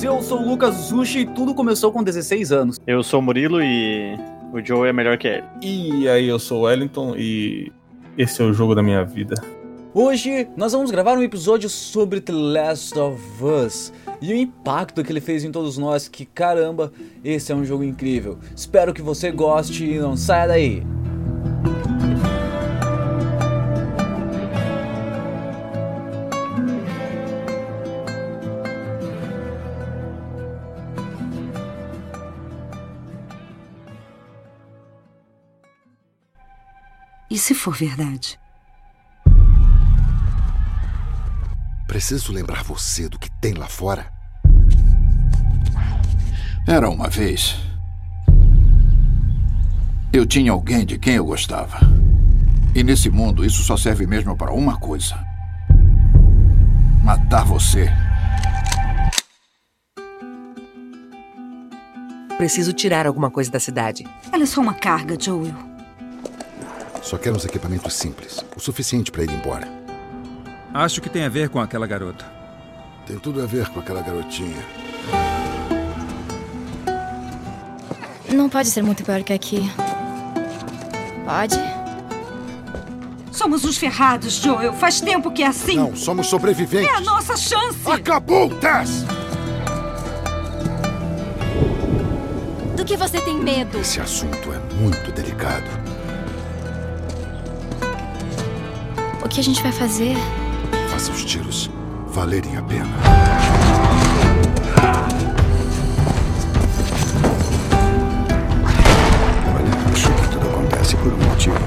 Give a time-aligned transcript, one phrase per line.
[0.00, 2.80] Eu sou o Lucas Zushi e tudo começou com 16 anos.
[2.86, 4.14] Eu sou o Murilo e
[4.52, 5.44] o Joe é melhor que ele.
[5.60, 7.72] E aí, eu sou o Wellington e
[8.16, 9.34] esse é o jogo da minha vida.
[9.92, 13.92] Hoje nós vamos gravar um episódio sobre The Last of Us
[14.22, 16.06] e o impacto que ele fez em todos nós.
[16.06, 16.92] Que caramba,
[17.24, 18.38] esse é um jogo incrível.
[18.54, 20.97] Espero que você goste e não saia daí.
[37.48, 38.38] Se for verdade?
[41.86, 44.12] Preciso lembrar você do que tem lá fora?
[46.66, 47.56] Era uma vez.
[50.12, 51.78] Eu tinha alguém de quem eu gostava.
[52.74, 55.18] E nesse mundo, isso só serve mesmo para uma coisa:
[57.02, 57.90] matar você.
[62.36, 64.04] Preciso tirar alguma coisa da cidade.
[64.30, 65.67] Ela é só uma carga, Joel.
[67.08, 69.66] Só quero uns equipamentos simples, o suficiente para ir embora.
[70.74, 72.30] Acho que tem a ver com aquela garota.
[73.06, 74.62] Tem tudo a ver com aquela garotinha.
[78.30, 79.62] Não pode ser muito pior que aqui.
[81.24, 81.58] Pode?
[83.32, 84.74] Somos uns ferrados, Joel.
[84.74, 85.76] Faz tempo que é assim.
[85.76, 86.92] Não, somos sobreviventes.
[86.92, 87.90] É a nossa chance.
[87.90, 89.06] Acabou, Tess!
[92.76, 93.78] Do que você tem medo?
[93.78, 95.87] Esse assunto é muito delicado.
[99.28, 100.16] O que a gente vai fazer?
[100.90, 101.70] Faça os tiros
[102.06, 102.88] valerem a pena.
[109.54, 111.58] Olha, acho que tudo acontece por um motivo.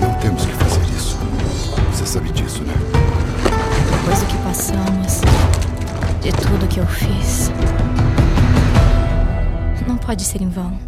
[0.00, 1.18] Não temos que fazer isso.
[1.92, 2.74] Você sabe disso, né?
[3.90, 5.20] Depois do que passamos,
[6.22, 7.50] de tudo que eu fiz.
[9.84, 10.87] Não pode ser em vão.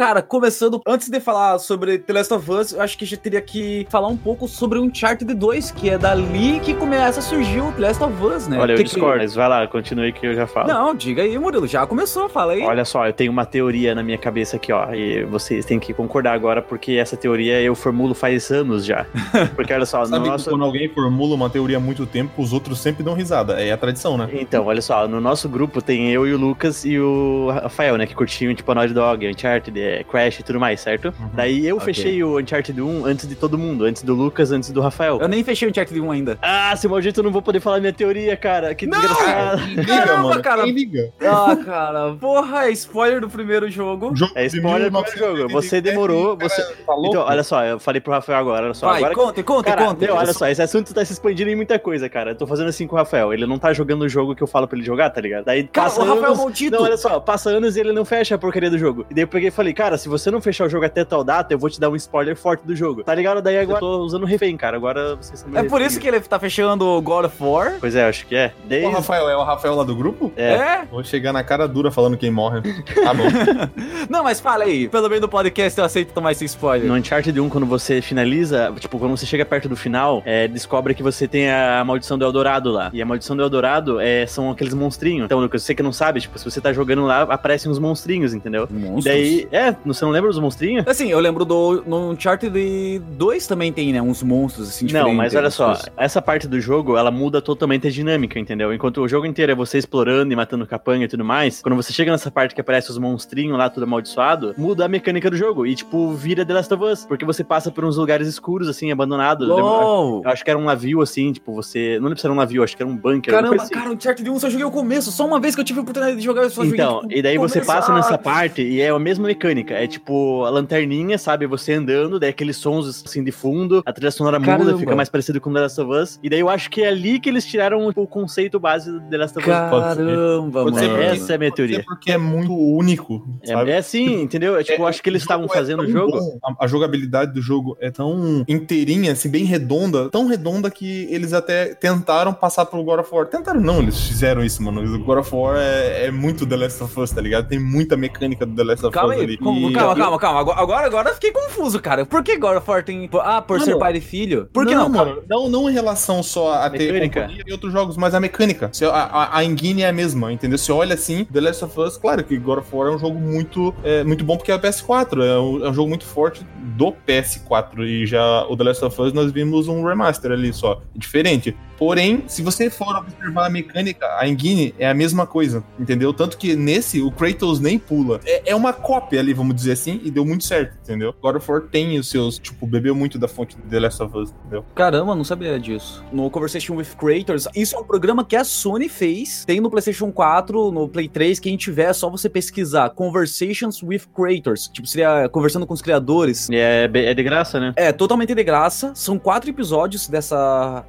[0.00, 3.18] Cara, começando, antes de falar sobre The Last of Us, eu acho que a gente
[3.18, 7.22] teria que falar um pouco sobre o Uncharted 2, que é dali que começa a
[7.22, 8.58] surgir o The Last of Us, né?
[8.58, 10.68] Olha, eu Que- discordo, mas vai lá, continue que eu já falo.
[10.68, 12.62] Não, diga aí, Murilo, já começou, fala aí.
[12.62, 14.90] Olha só, eu tenho uma teoria na minha cabeça aqui, ó.
[14.94, 19.04] E vocês têm que concordar agora, porque essa teoria eu formulo faz anos já.
[19.54, 20.48] Porque olha só, no Sabe que nosso.
[20.48, 23.60] quando alguém formula uma teoria há muito tempo, os outros sempre dão risada.
[23.60, 24.30] É a tradição, né?
[24.32, 28.06] Então, olha só, no nosso grupo tem eu e o Lucas e o Rafael, né?
[28.06, 31.12] Que curtiam, tipo, a Naughty Dog, Uncharted, é, Crash e tudo mais, certo?
[31.34, 31.86] Daí eu ok.
[31.92, 35.18] fechei o Uncharted 1 antes de todo mundo, antes do Lucas, antes do Rafael.
[35.20, 36.38] Eu nem fechei o Uncharted 1 ainda.
[36.42, 38.74] Ah, se maldito eu não vou poder falar minha teoria, cara.
[38.74, 39.58] Que desgraçado.
[39.62, 40.42] Quem liga, Caramba, mano?
[40.42, 40.62] cara.
[40.64, 41.12] Quem liga?
[41.22, 44.14] Ah, cara, porra, é spoiler do primeiro jogo.
[44.14, 45.52] Jogo É spoiler do primeiro jogo.
[45.52, 47.08] Você demorou, você- Tá louco?
[47.08, 48.86] Então, olha só, eu falei pro Rafael agora, olha só.
[48.88, 50.04] Vai, agora conta, conta, Cara, conta.
[50.06, 52.30] meu, olha só, esse assunto tá se expandindo em muita coisa, cara.
[52.32, 53.32] Eu tô fazendo assim com o Rafael.
[53.32, 55.44] Ele não tá jogando o jogo que eu falo pra ele jogar, tá ligado?
[55.44, 56.38] Daí Cara, passa o Rafael é anos.
[56.38, 56.76] maldito.
[56.76, 59.04] Não, olha só, passa anos e ele não fecha a porcaria do jogo.
[59.10, 61.24] E daí eu peguei e falei, cara, se você não fechar o jogo até tal
[61.24, 63.02] data, eu vou te dar um spoiler forte do jogo.
[63.02, 63.40] Tá ligado?
[63.40, 64.76] Daí agora eu tô usando refém, cara.
[64.76, 67.76] Agora vocês É por isso que ele tá fechando o God of War.
[67.80, 68.52] Pois é, acho que é.
[68.62, 68.92] O Desde...
[68.92, 70.30] Rafael é o Rafael lá do grupo?
[70.36, 70.52] É.
[70.52, 70.84] É?
[70.90, 72.60] Vou chegar na cara dura falando quem morre.
[72.94, 73.24] Tá bom.
[74.10, 74.86] Não, mas fala aí.
[74.86, 76.86] Pelo menos no podcast eu aceito tomar esse spoiler.
[76.86, 80.92] No Uncharted 1, quando você finaliza, tipo, quando você chega perto do final, é, descobre
[80.94, 82.90] que você tem a maldição do Eldorado lá.
[82.92, 85.24] E a maldição do Eldorado é, são aqueles monstrinhos.
[85.24, 88.34] Então, Lucas, você que não sabe, tipo, se você tá jogando lá, aparecem uns monstrinhos,
[88.34, 88.68] entendeu?
[88.70, 89.04] E Monstros.
[89.04, 90.86] daí, é, você não lembra dos monstrinhos?
[90.86, 91.82] Assim, eu lembro do.
[91.86, 94.00] No Uncharted 2 também tem, né?
[94.02, 95.86] Uns monstros assim Não, mas olha só, coisas.
[95.96, 98.72] essa parte do jogo, ela muda totalmente a dinâmica, entendeu?
[98.72, 101.92] Enquanto o jogo inteiro é você explorando e matando capanha e tudo mais, quando você
[101.92, 105.66] chega nessa parte que aparece os monstrinhos lá, tudo amaldiçoado, muda a mecânica do jogo
[105.66, 108.90] e, tipo, vira The Last of Us, porque você passa por uns lugares escuros, assim,
[108.92, 109.48] abandonados.
[109.48, 111.96] Eu acho que era um navio, assim, tipo, você...
[111.98, 113.32] Não lembro se era um navio, acho que era um bunker.
[113.34, 113.72] Caramba, assim.
[113.74, 115.10] cara, Uncharted 1 eu só joguei o começo.
[115.10, 117.08] Só uma vez que eu tive a oportunidade de jogar, eu só Então, joguei.
[117.08, 119.49] tipo, e daí você passa Ah, nessa parte e é a mesma mecânica.
[119.50, 121.46] É tipo a lanterninha, sabe?
[121.46, 124.78] Você andando, daí aqueles sons assim de fundo, a trilha sonora muda, Caramba.
[124.78, 126.20] fica mais parecido com The Last of Us.
[126.22, 129.00] E daí eu acho que é ali que eles tiraram tipo, o conceito base do
[129.00, 129.56] The Last of Us.
[129.56, 131.02] Caramba, Pode ser mano.
[131.02, 131.84] Essa é a minha Pode ser teoria.
[131.86, 133.70] porque é muito único, sabe?
[133.70, 134.56] É, é assim, entendeu?
[134.56, 136.12] É, tipo, eu acho que eles estavam é fazendo o jogo.
[136.12, 141.06] bom, A, a jogabilidade do jogo é tão inteirinha, assim, bem redonda, tão redonda que
[141.10, 143.26] eles até tentaram passar pelo God of War.
[143.26, 144.82] Tentaram não, eles fizeram isso, mano.
[144.82, 147.48] O God of War é, é muito The Last of Us, tá ligado?
[147.48, 149.36] Tem muita mecânica do The Last of Calma Us aí, ali.
[149.42, 150.40] Como- E- calma, calma, calma.
[150.56, 152.04] Agora, agora, eu fiquei confuso, cara.
[152.06, 153.08] Por que God of War tem.
[153.22, 154.48] Ah, por ser Mano, pai e filho?
[154.52, 155.04] Por que não, não?
[155.06, 155.22] mano?
[155.28, 157.28] Não, não em relação só a ter Mecânica.
[157.46, 158.68] e outros jogos, mas a mecânica.
[158.72, 160.58] Se- A, a, a engine é a mesma, entendeu?
[160.58, 163.18] Você olha assim, The Last of Us, claro que God of War é um jogo
[163.18, 166.44] muito, é, muito bom porque é o PS4, é um, é um jogo muito forte
[166.76, 167.84] do PS4.
[167.86, 171.56] E já o The Last of Us nós vimos um remaster ali só, diferente.
[171.78, 176.12] Porém, se você for observar a mecânica, a engine é a mesma coisa, entendeu?
[176.12, 178.20] Tanto que nesse, o Kratos nem pula.
[178.26, 181.14] É, é uma cópia ali, vamos dizer assim, e deu muito certo, entendeu?
[181.20, 184.16] God of War tem os seus, tipo, bebeu muito da fonte de The Last of
[184.16, 184.64] Us, entendeu?
[184.74, 186.04] Caramba, não sabia disso.
[186.12, 189.44] No Conversation with Creators, isso é um programa que a Sony fez.
[189.44, 191.38] Tem no PlayStation 4, no Play 3.
[191.38, 194.68] Quem tiver, é só você pesquisar Conversations with Creators.
[194.68, 196.48] Tipo, seria conversando com os criadores.
[196.50, 197.72] É, é de graça, né?
[197.76, 198.92] É, totalmente de graça.
[198.94, 200.84] São quatro episódios dessa.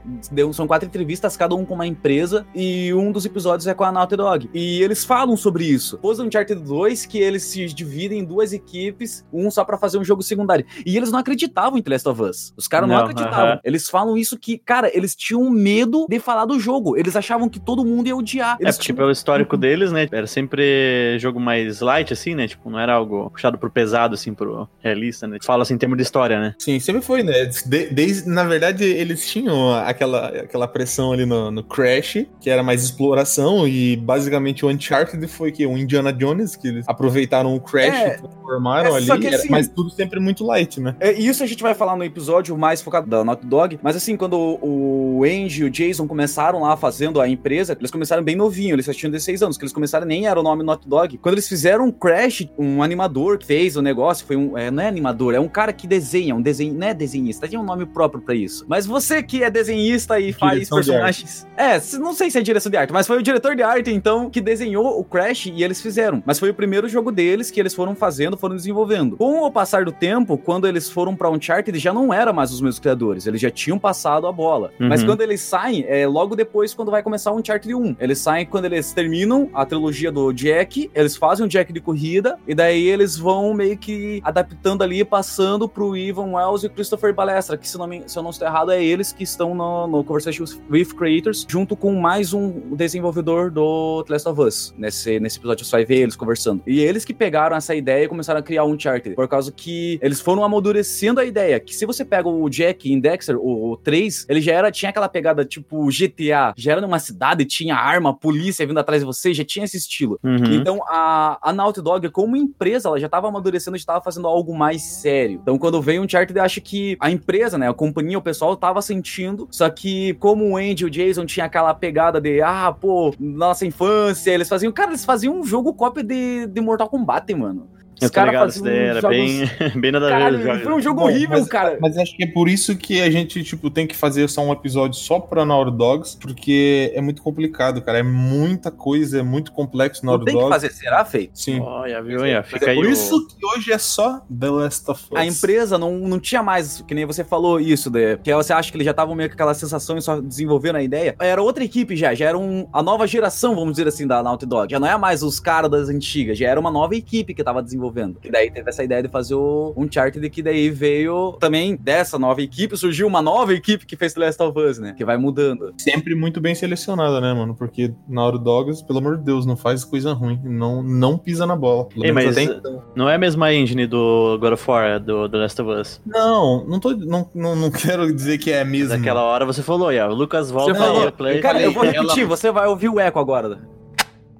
[0.53, 2.45] São quatro entrevistas, cada um com uma empresa.
[2.53, 4.49] E um dos episódios é com a Naughty Dog.
[4.53, 5.97] E eles falam sobre isso.
[5.97, 9.97] Pôs no Uncharted 2 que eles se dividem em duas equipes, um só pra fazer
[9.97, 10.65] um jogo secundário.
[10.85, 12.53] E eles não acreditavam em The Last of Us.
[12.55, 13.45] Os caras não, Não, acreditavam.
[13.51, 13.59] aham.
[13.63, 16.97] Eles falam isso que, cara, eles tinham medo de falar do jogo.
[16.97, 18.57] Eles achavam que todo mundo ia odiar.
[18.59, 20.07] É Eles porque tinham- pelo histórico deles, né?
[20.11, 22.47] Era sempre jogo mais light, assim, né?
[22.47, 25.37] Tipo, não era algo puxado pro pesado, assim, pro realista, né?
[25.43, 26.55] Fala assim em termos de história, né?
[26.59, 27.45] Sim, sempre foi, né?
[27.65, 32.63] De- desde, na verdade, eles tinham aquela, aquela pressão ali no, no Crash, que era
[32.63, 37.59] mais exploração, e basicamente o Uncharted foi que o Indiana Jones, que eles aproveitaram o
[37.59, 40.95] Crash É, transformaram é, ali, que assim- mas tudo sempre muito light, né?
[40.99, 44.15] É, isso a gente vai falar no episódio mais focado da Naughty Dog, mas assim,
[44.17, 48.35] quando o, o Andy e o Jason começaram lá fazendo a empresa, eles começaram bem
[48.35, 51.17] novinho, eles só tinham 16 anos, que eles começaram nem era o nome Naughty Dog.
[51.17, 54.83] Quando eles fizeram um Crash, um animador que fez o negócio, foi um, é, não
[54.83, 57.85] é animador, é um cara que desenha, um desenho, não é desenhista, tem um nome
[57.85, 58.65] próprio pra isso.
[58.67, 62.41] Mas você que é desenhista e faz Direção de personagens, é, não sei se é
[62.41, 65.63] direção de arte, mas foi o diretor de arte então que desenhou o Crash e
[65.63, 66.21] eles fizeram.
[66.25, 69.15] Mas foi o primeiro jogo deles que eles foram fazendo, foram desenvolvendo.
[69.15, 72.59] Com o passar do tempo, quando eles foram pra Uncharted, já não era mais os
[72.59, 74.71] mesmos criadores, eles já tinham passado a bola.
[74.79, 74.89] Uhum.
[74.89, 77.95] Mas quando eles saem, é logo depois quando vai começar o Uncharted 1.
[77.99, 82.37] Eles saem quando eles terminam a trilogia do Jack, eles fazem o Jack de corrida
[82.45, 87.13] e daí eles vão meio que adaptando ali, passando pro Ivan Wells e o Christopher
[87.13, 89.87] Balestra, que se, não me- se eu não estou errado, é eles que estão no,
[89.87, 94.73] no Conversation with Creators, junto com mais um desenvolvedor do The Last of Us.
[94.77, 96.61] Nesse, nesse episódio você vai ver eles conversando.
[96.67, 99.99] E eles que pegaram essa ideia e começaram a criar o Uncharted, por causa que
[100.01, 103.77] eles foram amadurecendo a ideia, que se você pega o Jack em Dexter, o, o
[103.77, 108.13] 3, ele já era, tinha aquela pegada tipo GTA, já era numa cidade, tinha arma,
[108.13, 110.19] polícia vindo atrás de você, já tinha esse estilo.
[110.23, 110.53] Uhum.
[110.53, 114.55] Então a, a Naughty Dog, como empresa, ela já estava amadurecendo, já estava fazendo algo
[114.55, 115.39] mais sério.
[115.41, 118.55] Então quando veio o Uncharted, eu acho que a empresa, né, a companhia, o pessoal
[118.55, 122.71] tava sentindo, só que como o Andy e o Jason tinha aquela pegada de, ah,
[122.71, 127.33] pô, nossa infância, eles faziam, cara, eles faziam um jogo cópia de, de Mortal Kombat,
[127.33, 127.69] mano.
[128.01, 129.49] Eu Os caras faziam era jogos- bem,
[129.79, 130.63] bem nada a ver.
[130.63, 131.77] Foi um jogo Bom, horrível, mas, cara.
[131.79, 134.51] Mas acho que é por isso que a gente, tipo, tem que fazer só um
[134.51, 137.99] episódio só pra Naughty Dogs, porque é muito complicado, cara.
[137.99, 140.53] É muita coisa, é muito complexo Naughty tem que Dogs.
[140.55, 141.39] fazer, será feito?
[141.39, 141.59] Sim.
[141.59, 142.21] Olha, viu?
[142.21, 145.03] Olha, Mas fica é aí por o- isso que hoje é só The Last of
[145.11, 145.19] Us.
[145.19, 148.71] A empresa não, não tinha mais, que nem você falou isso, de, que você acha
[148.71, 151.15] que eles já estavam meio com aquela sensação e só desenvolvendo a ideia.
[151.19, 154.45] Era outra equipe já, já era um, a nova geração, vamos dizer assim, da Naughty
[154.45, 154.71] Dog.
[154.71, 157.61] Já não é mais os caras das antigas, já era uma nova equipe que tava
[157.61, 157.90] desenvolvendo.
[158.23, 162.41] E daí teve essa ideia de fazer o Uncharted, que daí veio também dessa nova
[162.41, 164.93] equipe, surgiu uma nova equipe que fez The Last of Us, né?
[164.97, 165.73] Que vai mudando.
[165.77, 167.55] Sempre muito bem selecionada, né, mano?
[167.55, 170.39] Porque Naughty Dogs, pelo amor de Deus, não faz coisa ruim.
[170.43, 171.85] Não, não pisa na bola.
[171.85, 172.61] Pelo Ei, menos mas
[172.95, 176.01] não é a mesma engine do God of War, do The Last of Us.
[176.05, 178.89] Não, não, tô, não, não, não quero dizer que é mesmo.
[178.95, 181.39] Naquela hora você falou, ó, o Lucas volta Você falou, aí, play.
[181.41, 183.59] cara, eu vou Ela- repetir, você vai ouvir o eco agora.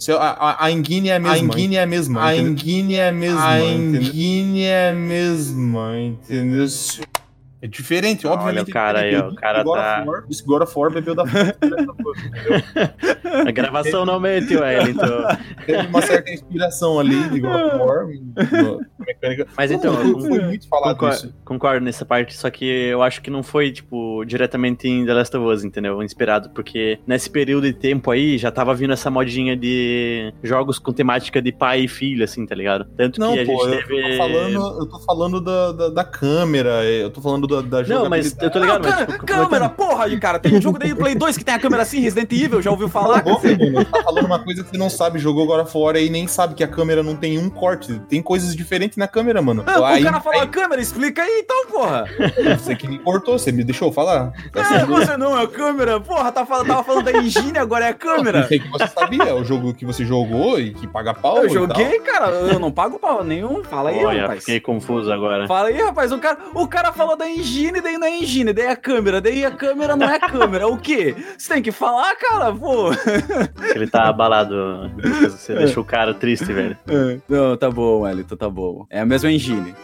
[0.10, 1.34] A, a, engine é a mesma.
[1.36, 2.26] A engine é a mesma.
[2.26, 3.46] A engine é a mesma.
[3.46, 6.66] A engine é a mesma, entendeu?
[7.62, 8.70] É diferente, Olha obviamente.
[8.70, 11.56] o cara aí, o cara tá- War- Esse God of War bebeu da fonte?
[13.48, 15.06] A gravação não mente, Wellington.
[15.66, 18.08] Teve uma certa inspiração ali de God of War.
[19.00, 19.48] mecânica.
[19.58, 21.34] Mas então, Foi- foi muito falado Concordo, isso.
[21.46, 25.36] concordo nessa parte, só que eu acho que não foi, tipo, diretamente em The Last
[25.38, 26.02] of Us, entendeu?
[26.04, 30.92] Inspirado, porque nesse período de tempo aí já tava vindo essa modinha de jogos com
[30.92, 32.86] temática de pai e filho, assim, tá ligado?
[32.98, 34.12] Tanto Não, que a pô, gente eu, teve.
[34.12, 38.10] tô falando, eu tô falando da, da, da câmera, eu tô falando da, da Não,
[38.10, 40.40] mas eu tô ligado, Não, mas tipo, câmera, porra, de cara.
[40.40, 42.88] Tem um jogo daí Play 2 que tem a câmera assim, Resident Evil, já ouviu
[42.90, 43.38] falar, mano.
[43.40, 43.56] Você
[43.86, 46.64] tá falando uma coisa que você não sabe, jogou agora fora e nem sabe que
[46.64, 48.00] a câmera não tem um corte.
[48.10, 49.64] Tem coisas diferentes na câmera, mano.
[49.66, 52.06] Ah, Aí- o cara falou aí- a câmera, explica aí então, porra.
[52.58, 54.32] Você que me cortou, você me deixou falar.
[54.56, 57.88] É, você não é a câmera, porra, tá falando, tava falando da engine, agora é
[57.90, 58.48] a Eu câmera.
[58.48, 61.38] sei que você sabia, é o jogo que você jogou e que paga pau.
[61.38, 61.58] Eu e tal.
[61.68, 63.64] joguei, cara, eu não pago pau nenhum.
[63.64, 64.40] Fala aí, Olha, rapaz.
[64.40, 65.48] fiquei confuso agora.
[65.48, 66.12] Fala aí, rapaz.
[66.12, 69.20] O cara, o cara falou da engine, daí não é engine, daí é a câmera,
[69.20, 70.68] daí a câmera não é câmera.
[70.68, 71.16] O quê?
[71.38, 72.92] Você tem que falar, cara, pô.
[73.76, 74.92] Ele tá abalado.
[75.24, 76.78] Você deixou o cara triste, velho.
[77.28, 78.86] Não, tá bom, Elito, tá bom.
[78.90, 79.76] É a mesma engine.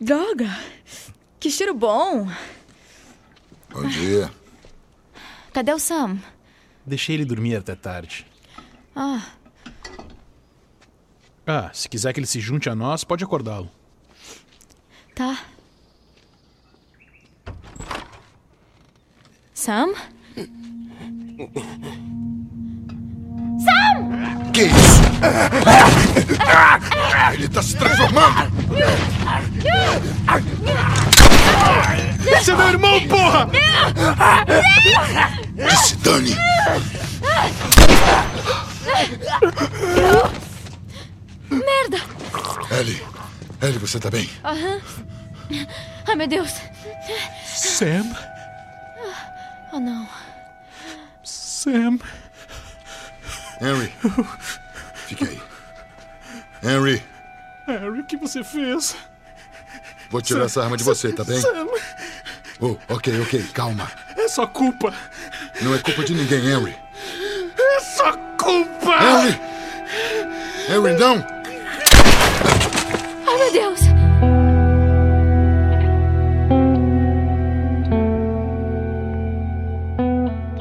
[0.00, 0.48] Droga!
[1.38, 2.26] Que cheiro bom!
[3.72, 4.30] Bom dia.
[5.52, 6.18] Cadê o Sam?
[6.84, 8.26] Deixei ele dormir até tarde.
[8.94, 9.22] Ah,
[11.46, 13.70] Ah, se quiser que ele se junte a nós, pode acordá-lo.
[15.14, 15.38] tá.
[19.54, 19.92] Sam?
[24.52, 25.00] Que isso?
[27.34, 28.50] Ele tá se transformando!
[32.36, 33.48] Esse é meu irmão, porra!
[35.56, 36.36] Que se dane!
[41.50, 41.98] Merda!
[42.78, 43.02] Ellie,
[43.60, 44.28] Ellie, você tá bem?
[44.44, 44.80] Aham.
[46.06, 46.50] Ai, meu Deus!
[47.44, 48.04] Sam,
[49.72, 50.08] Oh, não.
[51.22, 51.98] Sam.
[53.60, 53.92] Henry.
[55.06, 55.40] Fique aí.
[56.62, 57.02] Henry,
[57.66, 58.96] Harry, o que você fez?
[60.10, 61.40] vou tirar essa arma de você, tá bem?
[61.40, 61.66] Sam,
[62.60, 63.90] Oh, ok, ok, calma.
[64.16, 64.92] é sua culpa.
[65.62, 66.76] Não é culpa de ninguém, Henry.
[67.58, 68.29] É sua culpa!
[68.50, 69.38] Henry!
[70.68, 71.24] Henry, não!
[73.26, 73.99] Ai, meu Deus!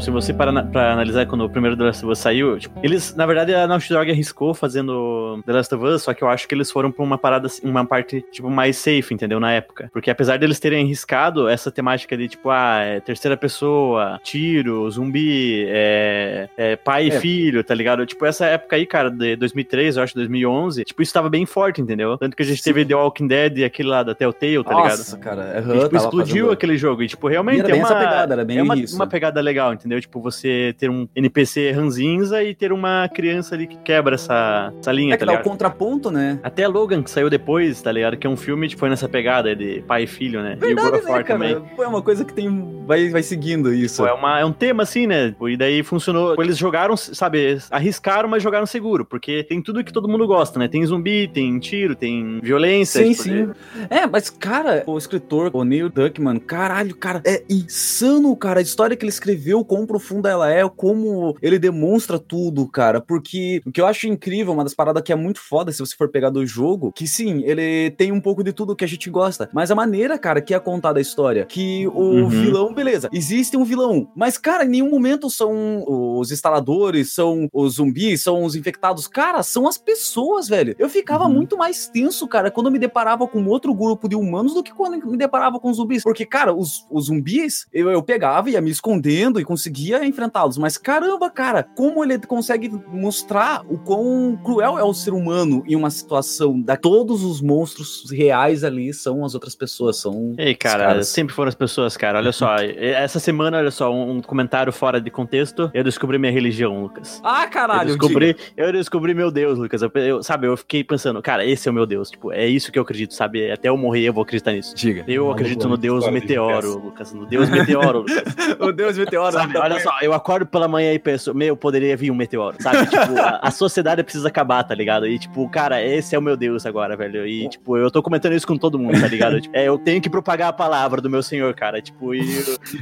[0.09, 2.79] Se você parar na- pra analisar quando o primeiro The Last of Us saiu, tipo,
[2.81, 6.27] eles, na verdade, a Naughty Dog arriscou fazendo The Last of Us, só que eu
[6.27, 9.39] acho que eles foram pra uma parada, assim, uma parte, tipo, mais safe, entendeu?
[9.39, 9.87] Na época.
[9.93, 15.65] Porque apesar deles terem arriscado essa temática de, tipo, ah, é terceira pessoa, tiro, zumbi,
[15.69, 17.07] é, é pai É.
[17.09, 18.03] e filho, tá ligado?
[18.07, 21.81] Tipo, essa época aí, cara, de 2003, eu acho, 2011, tipo, isso tava bem forte,
[21.81, 22.17] entendeu?
[22.17, 24.97] Tanto que a gente teve The Walking Dead e aquele lá da Telltale, tá ligado?
[24.97, 25.53] Nossa, cara.
[25.53, 27.03] E, aham, tipo, explodiu fazendo- aquele jogo.
[27.03, 28.95] E, tipo, realmente E era é uma, essa pegada, era bem é uma, isso.
[28.95, 29.98] uma pegada legal, entendeu?
[30.01, 34.91] Tipo, você ter um NPC ranzinza e ter uma criança ali que quebra essa, essa
[34.91, 35.43] linha, É tá que o ligado?
[35.43, 36.39] contraponto, né?
[36.43, 38.17] Até Logan, que saiu depois, tá ligado?
[38.17, 40.57] Que é um filme, tipo, foi nessa pegada de pai e filho, né?
[40.61, 41.61] e o God Verdade, né, também.
[41.75, 42.49] Pô, é uma coisa que tem...
[42.85, 44.01] Vai, vai seguindo isso.
[44.03, 45.35] Pô, é, uma, é um tema assim, né?
[45.41, 46.35] E daí funcionou.
[46.41, 49.05] Eles jogaram, sabe, arriscaram, mas jogaram seguro.
[49.05, 50.67] Porque tem tudo que todo mundo gosta, né?
[50.67, 53.03] Tem zumbi, tem tiro, tem violência.
[53.03, 53.49] Sim, tipo, sim.
[53.89, 58.59] É, mas, cara, o escritor, o Neil Druckmann, caralho, cara, é insano, cara.
[58.59, 62.99] A história que ele escreveu, quão profunda ela é, como ele demonstra tudo, cara.
[62.99, 65.95] Porque o que eu acho incrível, uma das paradas que é muito foda, se você
[65.95, 69.09] for pegar do jogo, que sim, ele tem um pouco de tudo que a gente
[69.09, 69.49] gosta.
[69.53, 72.27] Mas a maneira, cara, que é contada a história, que o Uhum.
[72.29, 75.83] vilão, beleza, existe um vilão, mas, cara, em nenhum momento são
[76.19, 79.07] os instaladores, são os zumbis, são os infectados.
[79.07, 80.75] Cara, são as pessoas, velho.
[80.77, 81.33] Eu ficava Uhum.
[81.33, 84.73] muito mais tenso, cara, quando eu me deparava com outro grupo de humanos do que
[84.73, 86.03] quando eu me deparava com zumbis.
[86.03, 89.68] Porque, cara, os, os zumbis, eu, eu pegava, ia me escondendo e conseguia
[90.03, 90.57] enfrentá-los.
[90.57, 95.75] Mas caramba, cara, como ele consegue mostrar o quão cruel é o ser humano em
[95.75, 101.03] uma situação da todos os monstros reais ali são as outras pessoas, são Ei, cara,
[101.03, 102.19] sempre foram as pessoas, cara.
[102.19, 105.69] Olha só, essa semana, olha só, um comentário fora de contexto.
[105.73, 107.21] Eu descobri minha religião, Lucas.
[107.23, 109.81] Ah, caralho, eu descobri, eu descobri meu Deus, Lucas.
[109.81, 112.09] Eu, eu- sabe, eu fiquei pensando, cara, esse é o meu Deus.
[112.09, 113.51] Tipo, é isso que eu acredito, sabe?
[113.51, 114.75] Até eu morrer, eu vou acreditar nisso.
[114.75, 115.03] diga.
[115.07, 116.79] Eu acredito no Deus meteoro.
[116.79, 117.13] Lucas.
[117.13, 118.23] No Deus meteoro, Lucas.
[118.59, 119.31] o Deus meteoro.
[119.33, 122.85] Sabe, olha só, eu acordo pela manhã e penso, meu, poderia vir um meteoro, sabe?
[122.89, 125.07] tipo, a, a sociedade precisa acabar, tá ligado?
[125.07, 127.25] E, tipo, cara, esse é o meu Deus agora, velho.
[127.25, 129.39] E, tipo, eu tô comentando isso com todo mundo, tá ligado?
[129.41, 131.81] Tipo, é, eu tenho que propagar a palavra do meu senhor, cara.
[131.81, 132.21] Tipo, e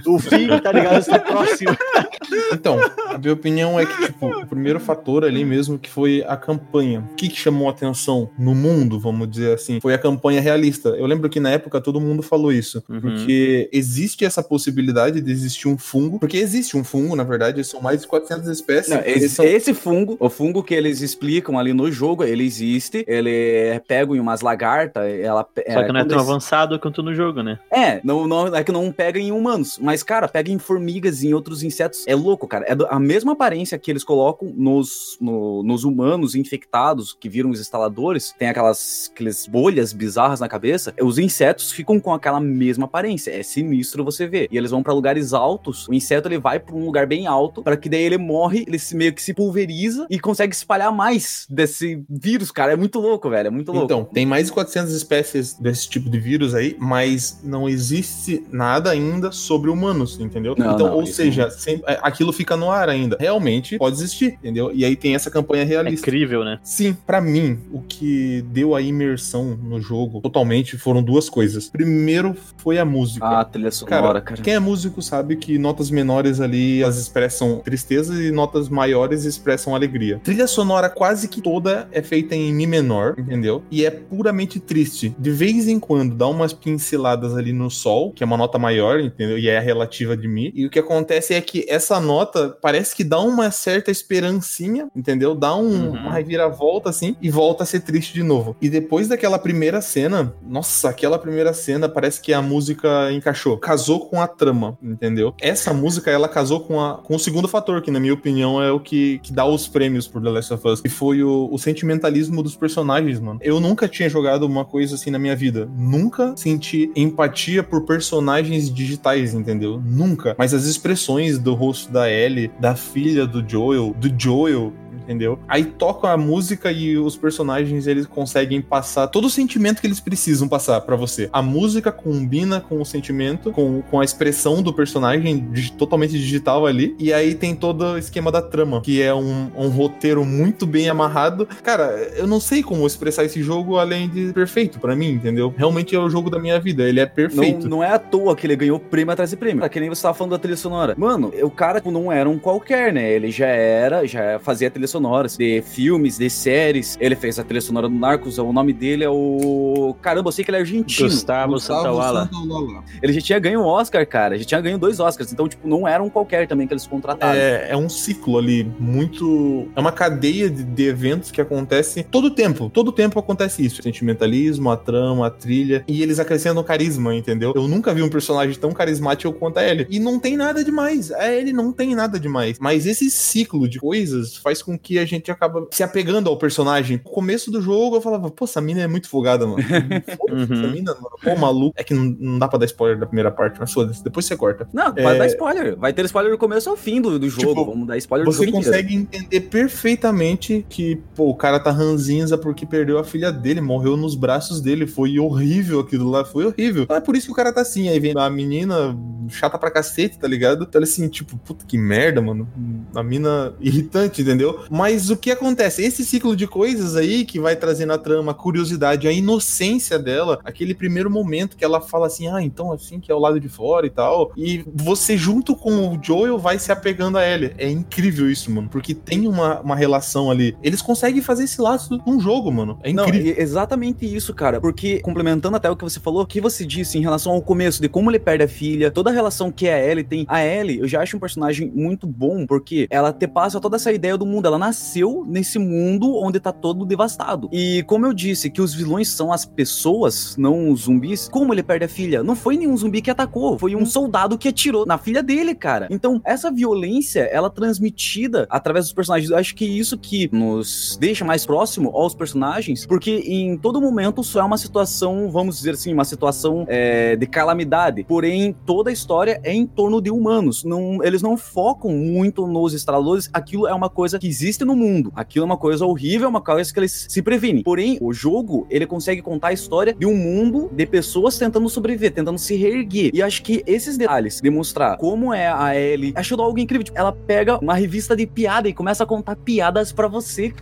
[0.05, 0.99] o, o fim, tá ligado?
[0.99, 1.75] Está próximo.
[2.51, 2.79] Então,
[3.09, 7.01] a minha opinião é que, tipo, o primeiro fator ali mesmo que foi a campanha.
[7.11, 10.89] O que, que chamou atenção no mundo, vamos dizer assim, foi a campanha realista.
[10.89, 12.83] Eu lembro que na época todo mundo falou isso.
[12.89, 13.01] Uhum.
[13.01, 17.63] Porque existe essa possibilidade de existir um fungo, porque existe existe um fungo, na verdade,
[17.63, 18.93] são mais de 400 espécies.
[18.93, 23.05] Não, esse, são- esse fungo, o fungo que eles explicam ali no jogo, ele existe,
[23.07, 25.43] ele é pego em umas lagartas, ela...
[25.43, 27.59] Só que não é tão eles- avançado quanto no jogo, né?
[27.71, 31.27] É, não, não, é que não pega em humanos, mas, cara, pega em formigas e
[31.29, 32.03] em outros insetos.
[32.07, 32.65] É louco, cara.
[32.67, 37.59] É a mesma aparência que eles colocam nos, no- nos humanos infectados, que viram os
[37.59, 40.93] instaladores, tem aquelas, aquelas bolhas bizarras na cabeça.
[41.01, 43.31] Os insetos ficam com aquela mesma aparência.
[43.31, 44.47] É sinistro você ver.
[44.51, 45.87] E eles vão pra lugares altos.
[45.87, 48.79] O inseto ele vai pra um lugar bem alto, para que daí ele morre, ele
[48.79, 52.73] se, meio que se pulveriza e consegue espalhar mais desse vírus, cara.
[52.73, 53.47] É muito louco, velho.
[53.47, 53.85] É muito louco.
[53.85, 58.89] Então, tem mais de 400 espécies desse tipo de vírus aí, mas não existe nada
[58.91, 60.55] ainda sobre humanos, entendeu?
[60.57, 63.17] Não, então, não, ou seja, sempre- é, aquilo fica no ar ainda.
[63.19, 64.71] Realmente pode existir, entendeu?
[64.73, 66.07] E aí tem essa campanha É realista.
[66.07, 66.59] incrível, né?
[66.63, 71.69] Sim, pra mim, o que deu a imersão no jogo totalmente foram duas coisas.
[71.69, 73.25] Primeiro foi a música.
[73.25, 74.41] Ah, a trilha sonora, cara.
[74.41, 79.75] Quem é músico sabe que notas menores ali elas expressam tristeza e notas maiores expressam
[79.75, 80.19] alegria.
[80.23, 83.63] Trilha sonora quase que toda é feita em mi menor, entendeu?
[83.69, 85.15] E é puramente triste.
[85.17, 88.99] De vez em quando dá umas pinceladas ali no sol, que é uma nota maior,
[88.99, 89.37] entendeu?
[89.37, 90.51] E é a relativa de mi.
[90.55, 95.35] E o que acontece é que essa nota parece que dá uma certa esperancinha, entendeu?
[95.35, 95.91] Dá um, Uhum.
[95.91, 98.55] uma reviravolta assim e volta a ser triste de novo.
[98.61, 103.57] E depois daquela primeira cena, nossa, aquela primeira cena parece que a música encaixou.
[103.57, 105.33] Casou com a trama, entendeu?
[105.39, 108.71] Essa música, ela casou com, a, com o segundo fator, que na minha opinião é
[108.71, 111.57] o que, que dá os prêmios por The Last of Us, que foi o, o
[111.57, 113.39] sentimentalismo dos personagens, mano.
[113.41, 115.67] Eu nunca tinha jogado uma coisa assim na minha vida.
[115.75, 119.81] Nunca senti empatia por personagens digitais, entendeu?
[119.83, 120.35] Nunca.
[120.37, 124.71] Mas as expressões do rosto da Ellie, da filha do Joel, do Joel,
[125.07, 125.39] entendeu?
[125.47, 130.01] Aí toca a música e os personagens eles conseguem passar todo o sentimento que eles
[130.01, 131.29] precisam passar pra você.
[131.31, 136.95] A música combina com o sentimento, com, com a expressão do personagem totalmente digital ali.
[136.99, 140.89] E aí tem todo o esquema da trama, que é um, um roteiro muito bem
[140.89, 141.47] amarrado.
[141.63, 145.53] Cara, eu não sei como expressar esse jogo além de perfeito pra mim, entendeu?
[145.57, 147.69] Realmente é o jogo da minha vida, ele é Não, perfeito.
[147.69, 149.67] não é à toa que ele ganhou prêmio atrás de prêmio.
[149.69, 150.95] Que nem você tava falando da trilha sonora.
[150.97, 153.11] Mano, o cara tipo, não era um qualquer, né?
[153.11, 156.97] Ele já era, já fazia trilha sonoras de filmes, de séries.
[156.99, 158.37] Ele fez a trilha sonora do Narcos.
[158.37, 159.95] O nome dele é o.
[160.01, 161.09] Caramba, eu sei que ele é argentino.
[161.09, 162.25] Gustavo Santaolalla.
[162.25, 162.83] Santaolalla.
[163.01, 164.37] Ele já tinha ganho um Oscar, cara.
[164.37, 165.31] Já tinha ganho dois Oscars.
[165.31, 167.37] Então, tipo, não era um qualquer também que eles contrataram.
[167.39, 169.67] É, é um ciclo ali muito.
[169.75, 172.69] É uma cadeia de, de eventos que acontece todo tempo.
[172.69, 173.79] Todo tempo acontece isso.
[173.79, 175.83] O sentimentalismo, a trama, a trilha.
[175.87, 177.53] E eles acrescentam carisma, entendeu?
[177.55, 179.85] Eu nunca vi um personagem tão carismático quanto a Ellie.
[179.89, 181.11] E não tem nada demais.
[181.11, 182.57] A Ellie não tem nada demais.
[182.59, 186.97] Mas esse ciclo de coisas faz com que a gente acaba se apegando ao personagem.
[187.03, 189.61] No começo do jogo eu falava, pô, essa mina é muito folgada, mano.
[190.17, 190.43] Foda-se, Uhum.
[190.59, 191.17] Essa mina, mano.
[191.23, 191.73] Pô, maluco.
[191.77, 194.03] É que não, não dá pra dar spoiler da primeira parte, mas foda-se.
[194.03, 194.67] Depois você corta.
[194.73, 195.19] Não, vai É.
[195.19, 195.75] dar spoiler.
[195.77, 197.47] Vai ter spoiler do começo ao fim do, do jogo.
[197.47, 198.77] Tipo, Vamos dar spoiler do Você jogo inteiro.
[198.77, 203.97] consegue entender perfeitamente que, pô, o cara tá ranzinza porque perdeu a filha dele, morreu
[203.97, 204.85] nos braços dele.
[204.85, 206.83] Foi horrível aquilo lá, foi horrível.
[206.83, 207.89] Então é por isso que o cara tá assim.
[207.89, 208.95] Aí vem a menina
[209.29, 210.65] chata pra cacete, tá ligado?
[210.69, 212.47] Então assim, tipo, puta que merda, mano.
[212.93, 214.65] A mina irritante, entendeu?
[214.69, 215.83] Mas o que acontece?
[215.83, 220.39] Esse ciclo de coisas aí que vai trazendo a trama, a curiosidade, a inocência dela,
[220.43, 223.49] aquele primeiro momento que ela fala assim, ah, então assim que é o lado de
[223.49, 224.31] fora e tal.
[224.37, 227.53] E você, junto com o Joel, vai se apegando a Ellie.
[227.57, 228.67] É incrível isso, mano.
[228.69, 230.55] Porque tem uma, uma relação ali.
[230.61, 232.79] Eles conseguem fazer esse laço num jogo, mano.
[232.83, 233.35] É Não, incrível.
[233.37, 234.59] e- exatamente isso, cara.
[234.59, 237.81] Porque, complementando até o que você falou, o que você disse em relação ao começo,
[237.81, 240.25] de como ele perde a filha, toda a relação que a Ellie tem.
[240.27, 243.91] A Ellie, eu já acho um personagem muito bom, porque ela te passa toda essa
[243.91, 244.45] ideia do mundo.
[244.47, 247.49] Ela nasceu nesse mundo onde tá todo devastado.
[247.51, 251.61] E como eu disse, que os vilões são as pessoas, não os zumbis, como ele
[251.63, 252.23] perde a filha?
[252.23, 255.76] Não foi nenhum zumbi que atacou, foi um soldado que atirou na filha dele, cara.
[255.89, 261.23] Então, essa violência, ela transmitida através dos personagens, eu acho que isso que nos deixa
[261.23, 265.93] mais próximo aos personagens, porque em todo momento só é uma situação, vamos dizer assim,
[265.93, 268.03] uma situação é, de calamidade.
[268.03, 270.63] Porém, toda a história é em torno de humanos.
[270.63, 273.29] Não, eles não focam muito nos instaladores.
[273.31, 275.11] Aquilo é uma coisa que existe no mundo.
[275.15, 277.63] Aquilo é uma coisa horrível, é uma coisa que eles se previnem.
[277.63, 282.13] Porém, o jogo, ele consegue contar a história de um mundo de pessoas tentando sobreviver,
[282.13, 283.11] tentando se reerguer.
[283.13, 286.83] E acho que esses detalhes, demonstrar como é a Ellie, achou algo incrível.
[286.83, 290.53] Tipo, ela pega uma revista de piada e começa a contar piadas pra você.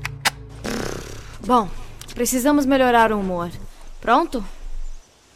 [1.45, 1.69] Bom,
[2.13, 3.51] precisamos melhorar o humor.
[4.01, 4.43] Pronto?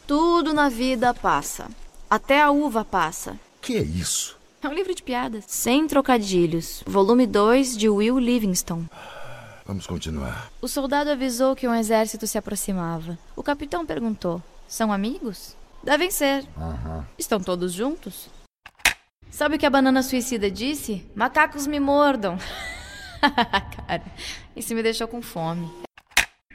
[0.06, 1.68] Tudo na vida passa.
[2.08, 3.38] Até a uva passa.
[3.60, 4.36] Que é isso?
[4.62, 5.44] É um livro de piadas.
[5.46, 6.82] Sem trocadilhos.
[6.86, 8.84] Volume 2 de Will Livingston.
[9.64, 10.50] Vamos continuar.
[10.60, 13.16] O soldado avisou que um exército se aproximava.
[13.36, 15.54] O capitão perguntou: São amigos?
[15.82, 16.44] Devem ser.
[16.58, 17.06] Aham.
[17.16, 18.28] Estão todos juntos?
[19.30, 21.06] Sabe o que a banana suicida disse?
[21.14, 22.36] Macacos me mordam.
[23.86, 24.02] Cara,
[24.56, 25.70] isso me deixou com fome.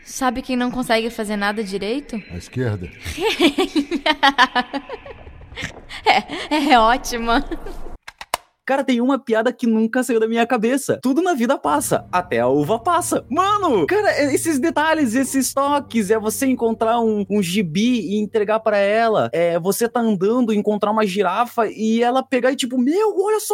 [0.04, 2.16] Sabe quem não consegue fazer nada direito?
[2.32, 2.86] À esquerda.
[6.06, 7.44] é, é ótima.
[8.66, 11.00] Cara, tem uma piada que nunca saiu da minha cabeça.
[11.02, 13.24] Tudo na vida passa, até a uva passa.
[13.30, 18.60] Mano, cara, é, esses detalhes, esses toques, é você encontrar um, um gibi e entregar
[18.60, 19.30] para ela.
[19.32, 23.54] É você tá andando, encontrar uma girafa e ela pegar e tipo, meu, olha só,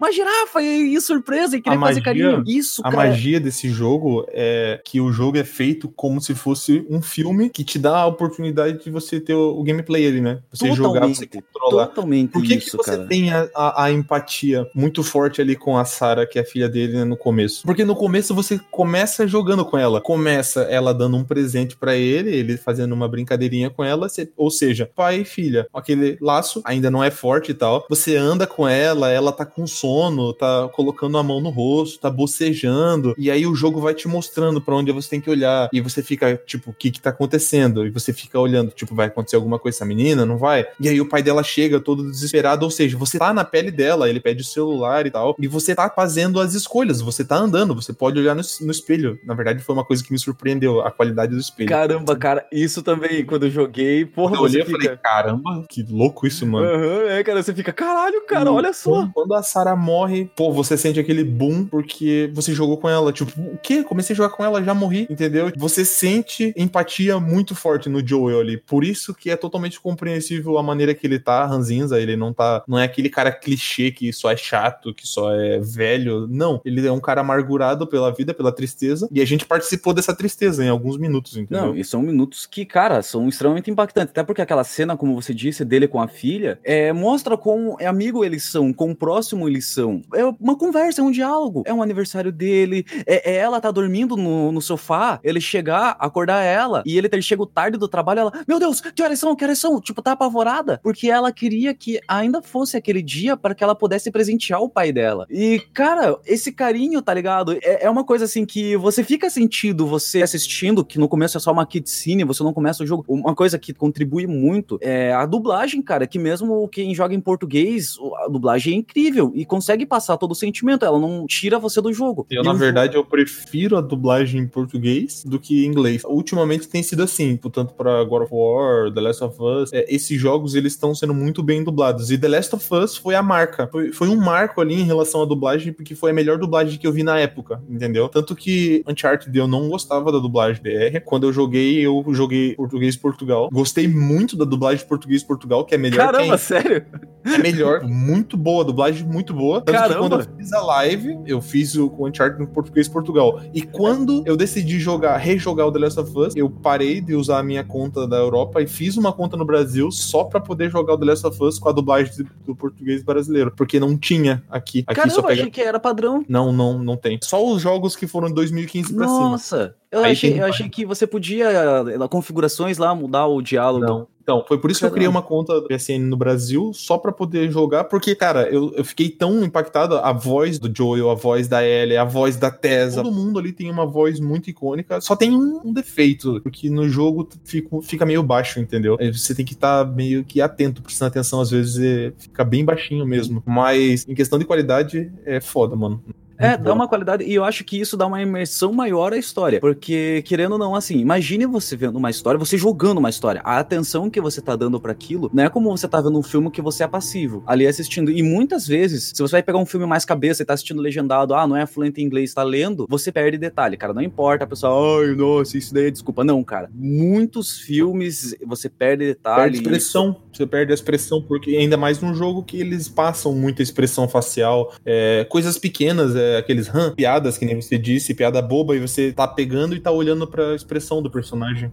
[0.00, 2.44] uma girafa e, e surpresa e querer A fazer magia- carinho.
[2.46, 3.08] Isso, A cara.
[3.10, 7.62] magia desse jogo é que o jogo é feito como se fosse um filme que
[7.62, 10.40] te dá a oportunidade de você ter o, o gameplay ali, né?
[10.52, 11.86] Você jogar, você Totalmente, controlar.
[11.86, 13.06] totalmente Por que, isso, que você cara.
[13.06, 16.68] tem a, a- a empatia muito forte ali com a Sarah, que é a filha
[16.68, 17.62] dele, né, no começo?
[17.64, 20.00] Porque no começo você começa jogando com ela.
[20.00, 24.06] Começa ela dando um presente pra ele, ele fazendo uma brincadeirinha com ela,
[24.36, 25.66] ou seja, pai e filha.
[25.72, 27.86] Aquele laço ainda não é forte e tal.
[27.88, 32.10] Você anda com ela, ela tá com sono, tá colocando a mão no rosto, tá
[32.10, 35.80] bocejando, e aí o jogo vai te mostrando pra onde você tem que olhar, e
[35.80, 37.86] você fica tipo, o que que tá acontecendo?
[37.86, 40.24] E você fica olhando, tipo, vai acontecer alguma coisa essa menina?
[40.24, 40.66] Não vai?
[40.80, 44.08] E aí o pai dela chega todo desesperado, ou seja, você tá na pele dela,
[44.08, 47.74] ele pede o celular e tal, e você tá fazendo as escolhas, você tá andando,
[47.74, 49.18] você pode olhar no, no espelho.
[49.24, 51.68] Na verdade, foi uma coisa que me surpreendeu, a qualidade do espelho.
[51.68, 54.78] Caramba, cara, isso também, quando eu joguei, porra, Quando eu olhei, fica...
[54.80, 56.66] falei, caramba, que louco isso, mano.
[56.66, 58.90] Aham, é, cara, você fica, caralho, cara, olha só.
[58.90, 63.12] Quando- Quando a Sarah morre, pô, você sente aquele boom porque você jogou com ela.
[63.12, 63.82] Tipo, o quê?
[63.82, 65.50] Comecei a jogar com ela, já morri, entendeu?
[65.56, 68.56] Você sente empatia muito forte no Joel ali.
[68.56, 72.00] Por isso que é totalmente compreensível a maneira que ele tá, ranzinza.
[72.00, 72.62] Ele não tá.
[72.66, 76.26] Não é aquele cara clichê que só é chato, que só é velho.
[76.28, 76.60] Não.
[76.64, 79.08] Ele é um cara amargurado pela vida, pela tristeza.
[79.12, 81.66] E a gente participou dessa tristeza em alguns minutos, entendeu?
[81.66, 84.10] Não, e são minutos que, cara, são extremamente impactantes.
[84.10, 87.86] Até porque aquela cena, como você disse, dele com a filha, é, mostra quão é
[87.86, 90.02] amigo eles são, quão próximo eles são.
[90.14, 91.62] É uma conversa, é um diálogo.
[91.66, 96.42] É um aniversário dele, é, é ela tá dormindo no, no sofá, ele chegar, acordar
[96.42, 99.44] ela, e ele ter chego tarde do trabalho, ela, meu Deus, que horas são, que
[99.44, 99.80] horas são?
[99.80, 104.10] Tipo, tá apavorada, porque ela queria que ainda fosse aquele dia para que ela pudesse
[104.18, 105.26] presentear o pai dela.
[105.30, 107.52] E, cara, esse carinho, tá ligado?
[107.62, 111.40] É, é uma coisa assim que você fica sentindo você assistindo, que no começo é
[111.40, 113.04] só uma cutscene, você não começa o jogo.
[113.06, 117.96] Uma coisa que contribui muito é a dublagem, cara, que mesmo quem joga em português,
[118.24, 121.92] a dublagem é incrível e consegue passar todo o sentimento, ela não tira você do
[121.92, 122.26] jogo.
[122.28, 126.02] Eu, E na verdade, eu prefiro a dublagem em português do que em inglês.
[126.04, 129.72] Ultimamente tem sido assim, tanto pra God of War, The Last of Us.
[129.72, 132.10] é, esses jogos, eles estão sendo muito bem dublados.
[132.10, 133.68] E The Last of Us foi a marca.
[133.70, 136.86] Foi, foi um marco ali em relação à dublagem, porque foi a melhor dublagem que
[136.86, 138.08] eu vi na época, entendeu?
[138.08, 141.00] Tanto que Uncharted eu não gostava da dublagem BR.
[141.04, 143.48] Quando eu joguei, eu joguei português Portugal.
[143.52, 146.84] Gostei muito da dublagem português Portugal, que é melhor que Caramba, sério?
[147.24, 149.60] é melhor, muito boa, dublagem muito boa.
[149.60, 150.00] Tanto que Caramba.
[150.00, 153.40] quando eu fiz a live, eu fiz o, Uncharted no português Portugal.
[153.52, 157.38] E quando eu decidi jogar, rejogar o The Last of Us, eu parei de usar
[157.38, 160.94] a minha conta da Europa e fiz uma conta no Brasil só pra poder jogar
[160.94, 163.52] o The Last of Us com a dublagem do português brasileiro.
[163.54, 164.84] Porque não tinha aqui.
[164.86, 165.34] Aqui Caramba, só pega.
[165.34, 166.24] achei que era padrão.
[166.28, 167.18] Não, não, não tem.
[167.22, 169.20] Só os jogos que foram de 2015 pra cima.
[169.30, 173.40] Nossa, eu Aí achei, tem- eu achei que você podia, eh, configurações lá, mudar o
[173.42, 173.86] diálogo.
[173.86, 174.06] Não.
[174.22, 175.20] Então, foi por isso que eu criei Caramba.
[175.20, 179.42] uma conta PSN no Brasil, só pra poder jogar, porque, cara, eu, eu fiquei tão
[179.42, 179.96] impactado.
[179.96, 183.02] A voz do Joel, a voz da Ellie, a voz da Tessa.
[183.02, 185.00] Todo mundo ali tem uma voz muito icônica.
[185.00, 188.98] Só tem um, um defeito, porque no jogo fica, fica meio baixo, entendeu?
[189.14, 191.40] Você tem que estar meio que atento, prestando atenção.
[191.40, 193.42] Às vezes fica bem baixinho mesmo.
[193.46, 196.02] Mas, em questão de qualidade, é foda, mano.
[196.38, 199.60] É, dá uma qualidade, e eu acho que isso dá uma imersão maior à história.
[199.60, 203.40] Porque, querendo ou não, assim, imagine você vendo uma história, você jogando uma história.
[203.44, 206.22] A atenção que você tá dando pra aquilo não é como você tá vendo um
[206.22, 208.10] filme que você é passivo ali assistindo.
[208.10, 211.34] E muitas vezes, se você vai pegar um filme mais cabeça e tá assistindo legendado,
[211.34, 213.92] ah, não é fluente em inglês, tá lendo, você perde detalhe, cara.
[213.92, 216.22] Não importa a pessoa, ai, nossa, isso daí é desculpa.
[216.22, 216.70] Não, cara.
[216.72, 219.42] Muitos filmes você perde detalhe.
[219.42, 223.62] Perde expressão, você perde a expressão, porque ainda mais num jogo que eles passam muita
[223.62, 228.76] expressão facial, é, coisas pequenas, é, aqueles hã, piadas, que nem você disse, piada boba,
[228.76, 231.72] e você tá pegando e tá olhando pra expressão do personagem.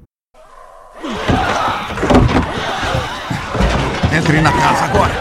[4.18, 5.14] Entre na casa agora.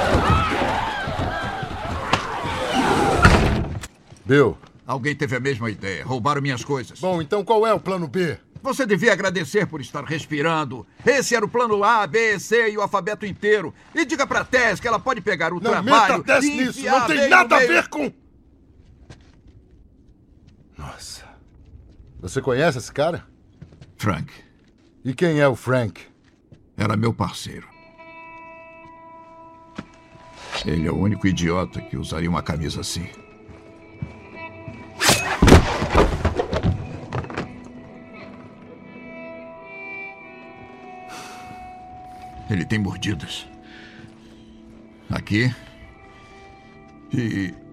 [4.24, 4.56] Bill.
[4.86, 6.04] Alguém teve a mesma ideia.
[6.04, 7.00] Roubaram minhas coisas.
[7.00, 8.36] Bom, então qual é o plano B?
[8.62, 10.86] Você devia agradecer por estar respirando.
[11.04, 13.74] Esse era o plano A, B, C e o alfabeto inteiro.
[13.94, 16.84] E diga pra Tess que ela pode pegar o Não trabalho meta Tess e nisso.
[16.84, 18.12] Não tem nada a ver com...
[20.84, 21.24] Nossa.
[22.20, 23.26] Você conhece esse cara?
[23.96, 24.30] Frank.
[25.02, 26.02] E quem é o Frank?
[26.76, 27.66] Era meu parceiro.
[30.64, 33.08] Ele é o único idiota que usaria uma camisa assim.
[42.50, 43.46] Ele tem mordidas.
[45.10, 45.54] Aqui.
[47.12, 47.63] E.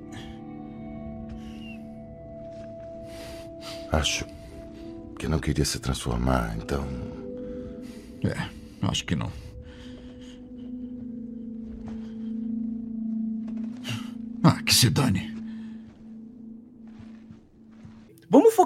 [3.91, 4.25] Acho
[5.19, 6.86] que não queria se transformar, então.
[8.23, 8.49] É,
[8.88, 9.32] acho que não.
[14.43, 15.30] Ah, que se dane.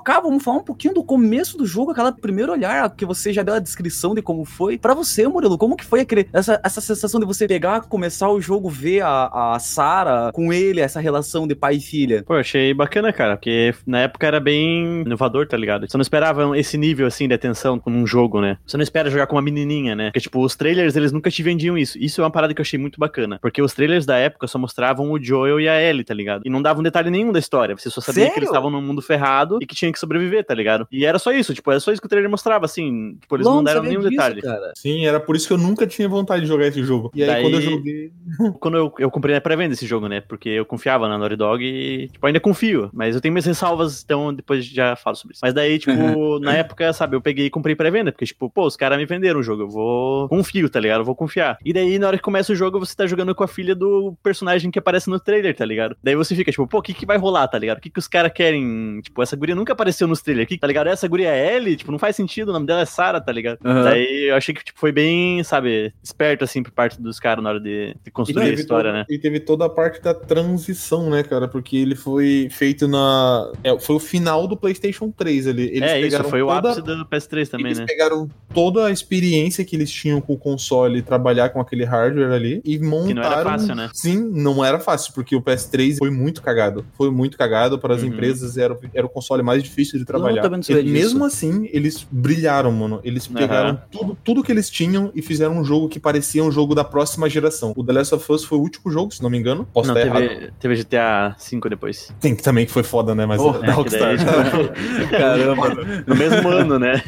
[0.06, 3.41] Focar, vamos falar um pouquinho do começo do jogo, aquela primeiro olhar que você já
[3.41, 4.78] deu a descrição de como foi.
[4.78, 8.39] Pra você, Murilo, como que foi aquele, essa, essa sensação de você pegar, começar o
[8.39, 12.24] jogo, ver a, a Sarah com ele, essa relação de pai e filha?
[12.24, 15.89] Pô, achei bacana, cara, porque na época era bem inovador, tá ligado?
[15.89, 18.60] Você não esperava esse nível, assim, de atenção num jogo, né?
[18.63, 20.12] Você não espera jogar com uma menininha, né?
[20.12, 21.98] Porque, tipo, os trailers, eles nunca te vendiam isso.
[21.98, 23.39] Isso é uma parada que eu achei muito bacana.
[23.41, 26.44] Porque os trailers da época só mostravam o Joel e a Ellie, tá ligado?
[26.46, 27.76] E não davam detalhe nenhum da história.
[27.76, 28.34] Você só sabia Sério?
[28.34, 30.88] que eles estavam num mundo ferrado e que tinha que sobreviver, tá ligado?
[30.92, 33.18] E era só isso, tipo, era só isso que o trailer mostrava, assim.
[33.22, 34.42] Tipo, eles Não, não deram nenhum disso, detalhe.
[34.42, 34.74] cara.
[34.76, 37.12] Sim, era por isso que eu nunca tinha vontade de jogar esse jogo.
[37.16, 38.12] E aí, Daí- quando eu joguei.
[38.60, 40.22] Quando eu, eu comprei na pré-venda esse jogo, né?
[40.22, 42.90] Porque eu confiava na Naughty Dog e, tipo, ainda confio.
[42.94, 45.42] Mas eu tenho minhas ressalvas, então depois já falo sobre isso.
[45.44, 45.92] Mas daí, tipo,
[46.40, 48.12] na época, sabe, eu peguei e comprei pré-venda.
[48.12, 49.64] Porque, tipo, pô, os caras me venderam o jogo.
[49.64, 50.28] Eu vou.
[50.28, 51.02] Confio, tá ligado?
[51.02, 51.58] Eu vou confiar.
[51.64, 54.16] E daí, na hora que começa o jogo, você tá jogando com a filha do
[54.24, 55.96] personagem que aparece no trailer, tá ligado?
[56.04, 57.78] Daí você fica, tipo, pô, o que, que vai rolar, tá ligado?
[57.78, 59.00] O que, que os caras querem?
[59.02, 60.88] Tipo, essa guria nunca apareceu nos trailers aqui, tá ligado?
[60.88, 63.60] Essa guria é Ellie, tipo, não faz sentido, o nome dela é Sarah, tá ligado?
[63.65, 63.84] Aham.
[63.84, 67.50] Daí eu achei que tipo, foi bem, sabe, esperto, assim, por parte dos caras na
[67.52, 69.06] hora de, de construir a história, toda, né?
[69.10, 71.48] e teve toda a parte da transição, né, cara?
[71.48, 73.52] Porque ele foi feito na.
[73.63, 75.63] é, foi o final do PlayStation 3 ali.
[75.67, 77.86] Eles é, isso, pegaram foi o toda- ápice do PS3 também, eles né?
[77.86, 82.32] pegaram toda a experiência que eles tinham com o console e trabalhar com aquele hardware
[82.32, 83.15] ali e montaram.
[83.15, 83.89] não era fácil, né?
[83.93, 86.86] Sim, não era fácil, porque o PS3 foi muito cagado.
[86.98, 88.10] Foi muito cagado para as Uhum.
[88.10, 90.42] empresas, era, era o console mais difícil de trabalhar.
[90.42, 90.94] também não sabia disso.
[90.94, 93.00] mesmo assim, eles brilharam, mano.
[93.04, 93.82] Eles pegaram Aham.
[93.92, 97.30] tudo, tudo que eles tinham e fizeram um jogo que parecia um jogo da próxima
[97.30, 97.74] geração.
[97.76, 99.68] O The Last of Us foi o último jogo, se não me engano.
[99.74, 100.28] Posso Não, estar errado.
[100.28, 102.14] teve, teve GTA V depois.
[102.20, 103.26] Tem que também que foi foda, né?
[103.26, 104.16] Mas Porra, da é, Rockstar.
[104.18, 106.04] daí, tipo, Caramba.
[106.08, 107.00] no mesmo ano, né?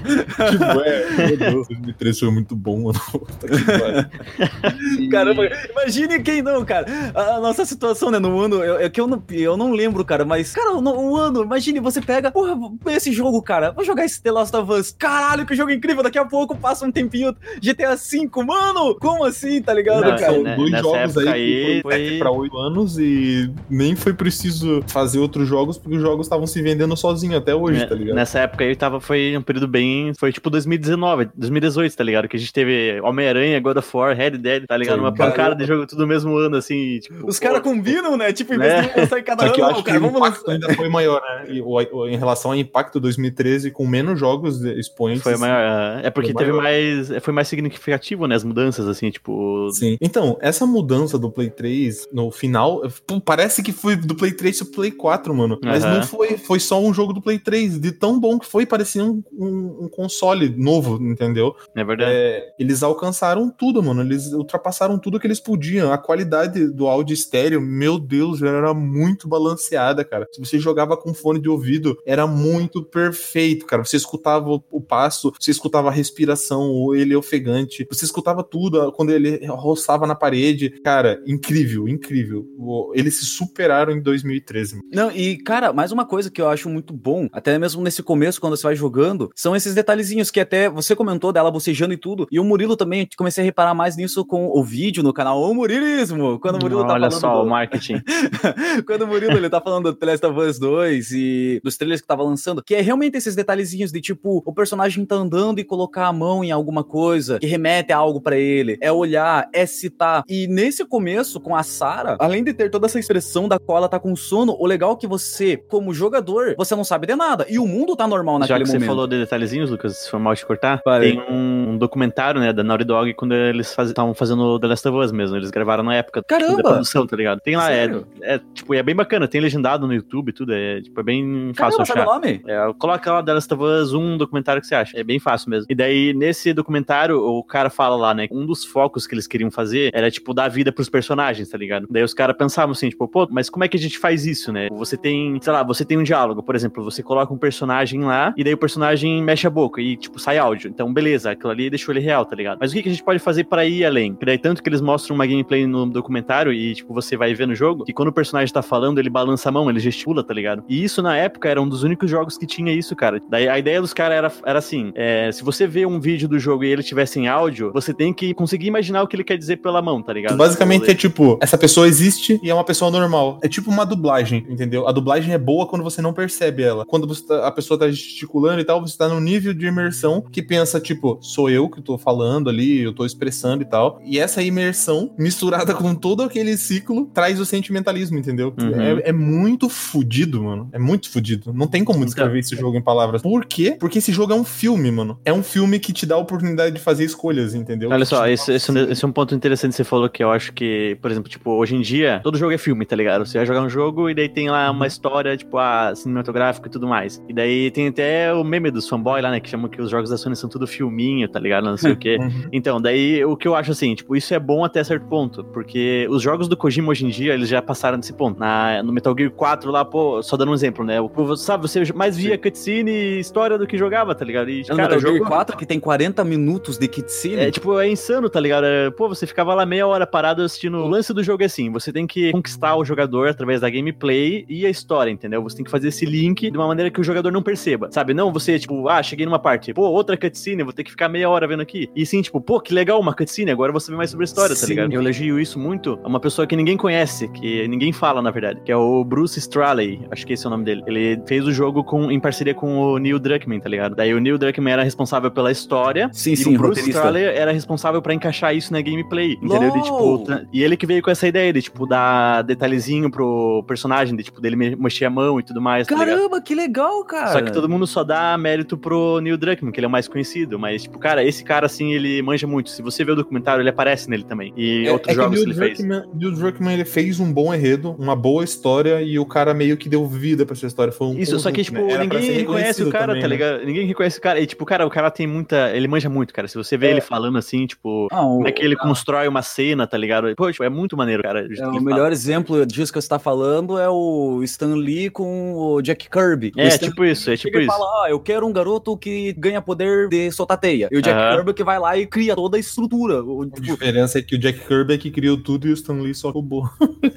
[0.52, 3.00] tipo, é, meu Deus, 2013 foi muito bom, mano.
[5.12, 6.86] Caramba, imagine quem não, cara.
[7.14, 10.52] A nossa situação, né, no ano, é que eu não, eu não lembro, cara, mas,
[10.54, 12.57] cara, no, o ano, imagine, você pega, porra,
[12.88, 16.18] esse jogo, cara, vou jogar esse The Last of Us, caralho, que jogo incrível, daqui
[16.18, 20.34] a pouco passa um tempinho, GTA V, mano, como assim, tá ligado, Não, cara?
[20.34, 23.52] São né, dois nessa jogos aí época que aí foi, foi- pra 8 anos e
[23.70, 27.80] nem foi preciso fazer outros jogos porque os jogos estavam se vendendo sozinho até hoje,
[27.80, 28.16] Né, tá ligado?
[28.16, 30.14] Nessa época aí tava, foi um período bem.
[30.18, 32.28] Foi tipo 2019, 2018, tá ligado?
[32.28, 35.00] Que a gente teve Homem-Aranha, God of War, Red Dead, tá ligado?
[35.00, 37.00] Uma pancada de jogo tudo no mesmo ano, assim.
[37.00, 38.32] Tipo, Os caras combinam, né?
[38.34, 38.82] Tipo, em vez Né?
[38.94, 40.52] de lançar em cada Só que eu ano, acho não, cara, que o vamos impacto
[40.52, 41.46] ainda foi maior, né?
[41.54, 45.24] E o- o- em relação ao impacto 2013, com menos jogos expoentes.
[45.24, 46.02] Foi maior.
[46.04, 47.10] É porque Foi teve mais.
[47.22, 48.36] Foi mais significativo, né?
[48.36, 49.70] As mudanças, assim, tipo.
[49.72, 49.98] Sim.
[50.02, 52.82] Então, essa mudança do Play 3 no final,
[53.26, 55.60] parece que foi do Play 3 pro Play 4, mano.
[55.64, 55.96] Mas Aham.
[55.98, 57.80] não foi, foi só um jogo do Play 3.
[57.80, 61.56] De tão bom que foi, parecia um, um- um console novo, entendeu?
[61.76, 62.12] É verdade.
[62.14, 64.02] É, eles alcançaram tudo, mano.
[64.02, 65.92] Eles ultrapassaram tudo que eles podiam.
[65.92, 70.28] A qualidade do áudio estéreo, meu Deus, era muito balanceada, cara.
[70.32, 72.37] Se você jogava com fone de ouvido, era muito
[72.84, 73.84] perfeito, cara.
[73.84, 79.12] Você escutava o, passo, você escutava a respiração, o ele ofegante, você escutava tudo quando
[79.12, 80.70] ele roçava na parede.
[80.84, 82.46] Cara, incrível, incrível.
[82.94, 84.76] Eles se superaram em 2013.
[84.76, 84.88] mano.
[84.94, 88.40] Não, e cara, mais uma coisa que eu acho muito bom, até mesmo nesse começo,
[88.40, 92.28] quando você vai jogando, são esses detalhezinhos que até você comentou dela bocejando e tudo,
[92.32, 95.42] e o Murilo também, eu comecei a reparar mais nisso com o vídeo no canal
[95.42, 98.02] O Murilismo, quando o Murilo tá Olha falando só, do- o marketing.
[98.86, 102.02] quando o Murilo ele tá falando do The Last of Us 2 e dos trailers
[102.02, 105.64] que tava lançando, que é realmente esses detalhezinhos de tipo, o personagem tá andando e
[105.64, 109.66] colocar a mão em alguma coisa que remete a algo pra ele, é olhar, é
[109.66, 110.24] citar.
[110.28, 113.90] E nesse começo com a Sarah, além de ter toda essa expressão da qual ela
[113.90, 117.46] tá com sono, o legal é que você, como jogador, você não sabe de nada
[117.50, 118.88] e o mundo tá normal Já naquele que você momento.
[118.88, 121.12] falou de detalhezinhos, Lucas, se for mal te cortar, Falei.
[121.14, 125.12] tem um documentário, né, da Naughty Dog quando eles estavam fazendo The Last of Us
[125.12, 125.36] mesmo.
[125.38, 126.64] Eles gravaram na época tipo, Caramba!
[126.64, 127.40] da produção, tá ligado?
[127.42, 127.90] Tem lá, é,
[128.22, 131.78] é, tipo, é bem bacana, tem legendado no YouTube tudo, é, tipo, é bem Caramba,
[131.78, 132.42] fácil sabe, nome?
[132.46, 134.98] É, coloca lá of Us 1 documentário que você acha.
[135.00, 135.68] É bem fácil mesmo.
[135.70, 138.28] E daí, nesse documentário, o cara fala lá, né?
[138.32, 141.88] Um dos focos que eles queriam fazer era, tipo, dar vida pros personagens, tá ligado?
[141.90, 144.52] Daí os caras pensavam assim, tipo, pô, mas como é que a gente faz isso,
[144.52, 144.68] né?
[144.72, 148.34] Você tem, sei lá, você tem um diálogo, por exemplo, você coloca um personagem lá
[148.38, 150.70] e daí o personagem mexe a boca e, tipo, sai áudio.
[150.70, 152.58] Então, beleza, aquilo ali deixou ele real, tá ligado?
[152.60, 154.14] Mas o que, que a gente pode fazer para ir além?
[154.14, 157.48] Porque daí, tanto que eles mostram uma gameplay no documentário e, tipo, você vai ver
[157.48, 160.34] no jogo, que quando o personagem tá falando, ele balança a mão, ele gesticula, tá
[160.34, 160.64] ligado?
[160.68, 163.22] E isso, na época, era um dos únicos jogos que tinha isso, cara.
[163.30, 166.38] Daí a ideia dos caras era, era assim: é, se você vê um vídeo do
[166.38, 169.38] jogo e ele tivesse em áudio, você tem que conseguir imaginar o que ele quer
[169.38, 170.38] dizer pela mão, tá ligado?
[170.38, 173.40] Basicamente é tipo, essa pessoa existe e é uma pessoa normal.
[173.42, 174.88] É tipo uma dublagem, entendeu?
[174.88, 176.86] A dublagem é boa quando você não percebe ela.
[176.86, 180.42] Quando tá- a pessoa tá gesticulando e tal, você tá num nível de imersão que
[180.42, 184.00] pensa, tipo, sou eu que tô falando ali, eu tô expressando e tal.
[184.04, 188.54] E essa imersão, misturada com todo aquele ciclo, traz o sentimentalismo, entendeu?
[188.60, 188.82] Uhum.
[188.82, 190.70] É, é muito fudido, mano.
[190.72, 191.54] É muito fudido.
[191.54, 193.22] Não tem como descrever esse jogo em palavras.
[193.22, 193.76] Por quê?
[193.80, 195.20] Porque esse jogo é um filme, mano.
[195.26, 197.90] É um filme que te dá a oportunidade de fazer escolhas, entendeu?
[197.90, 200.32] Olha só, te- esse, esse, esse é um ponto interessante que você falou que eu
[200.32, 203.26] acho que, por exemplo, tipo, hoje em dia, todo jogo é filme, tá ligado?
[203.26, 206.72] Você vai jogar um jogo e daí tem lá uma história, tipo, ah, cinematográfica e
[206.72, 207.22] tudo mais.
[207.28, 210.10] E daí tem até o meme dos fanboy lá, né, que chamam que os jogos
[210.10, 211.66] da Sony são tudo filminho, tá ligado?
[211.66, 212.18] Não sei o quê.
[212.28, 212.50] Uhum.
[212.52, 216.08] Então, daí o que eu acho assim, tipo, isso é bom até certo ponto, porque
[216.10, 218.40] os jogos do Kojima hoje em dia, eles já passaram desse ponto.
[218.40, 221.00] Na, no Metal Gear 4 lá, pô, só dando um exemplo, né?
[221.00, 224.50] O- Sabe, você mais via cutscene e história do que jogava, tá ligado?
[224.50, 227.36] E, No cara, Metal Gear 4 que tem 40 minutos de cutscene.
[227.36, 228.66] é, tipo, é insano, tá ligado?
[228.66, 230.78] É, pô, você ficava lá meia hora parado assistindo.
[230.78, 234.46] O lance do jogo é assim: você tem que conquistar o jogador através da gameplay
[234.48, 235.42] e a história, entendeu?
[235.44, 238.14] Você tem que fazer esse link de uma maneira que o jogador não perceba, sabe?
[238.14, 241.30] Não você, tipo, ah, cheguei numa parte, pô, outra cutscene, vou ter que ficar meia
[241.30, 241.90] hora vendo aqui.
[241.96, 244.56] E sim, tipo, pô, que legal uma cutscene, agora vou saber mais sobre a história,
[244.56, 244.68] tá Sim.
[244.68, 244.94] ligado?
[244.94, 248.62] Eu elogio isso muito a uma pessoa que ninguém conhece, que ninguém fala, na verdade,
[248.64, 250.84] que é o Bruce Straley, acho que esse é o nome dele.
[250.88, 253.96] Ele fez o jogo com, em parceria com o Neil Druckmann, tá ligado?
[253.96, 256.88] Daí o Neil Druckmann era responsável pela história Sim, e sim, o Bruce.
[256.90, 259.72] Straley era responsável pra encaixar isso na gameplay, entendeu?
[259.72, 264.16] De, tipo, e ele que veio com essa ideia de, tipo, dar detalhezinho pro personagem,
[264.16, 265.96] de, tipo, dele me- mexer a mão e tudo mais, tá?
[265.96, 267.32] Caramba, que legal, cara.
[267.34, 270.08] Só que todo mundo só dá mérito pro Neil Druckmann, que ele é o mais
[270.08, 270.58] conhecido.
[270.60, 272.70] Mas, tipo, cara, esse cara, assim, ele manja muito.
[272.70, 274.54] Se você vê o documentário, ele aparece nele também.
[274.56, 275.78] E É- outros é jogos que, ele fez.
[275.78, 279.78] Druckmann, Neil Druckmann ele fez um bom enredo, uma boa história e o cara meio
[279.78, 280.92] que deu vida pra essa história.
[280.92, 281.98] Foi um Isso, só que, conjunto, tipo, né?
[282.04, 283.34] Ninguém reconhece o cara, também, tá né?
[283.36, 283.66] ligado?
[283.66, 284.40] Ninguém reconhece o cara.
[284.40, 285.72] E, tipo, cara, o cara tem muita.
[285.76, 286.48] Ele manja muito, cara.
[286.48, 286.92] Se você vê É.
[286.92, 290.34] ele falando assim, tipo, Ah, o- como é que ele constrói uma cena, tá ligado?
[290.36, 291.46] Pô, tipo, é muito maneiro, cara.
[291.46, 295.10] É, que o ele melhor exemplo disso que você tá falando é o Stan Lee
[295.10, 296.52] com o Jack Kirby.
[296.58, 297.72] É, Stan tipo isso, é tipo chega e isso.
[297.78, 300.88] fala, ah, eu quero um garoto que ganha poder de soltar teia.
[300.92, 301.36] E o Jack Aham.
[301.38, 303.24] Kirby que vai lá e cria toda a estrutura.
[303.24, 305.74] O- A tipo, diferença é que o Jack Kirby é que criou tudo e o
[305.74, 306.70] Stan Lee só roubou.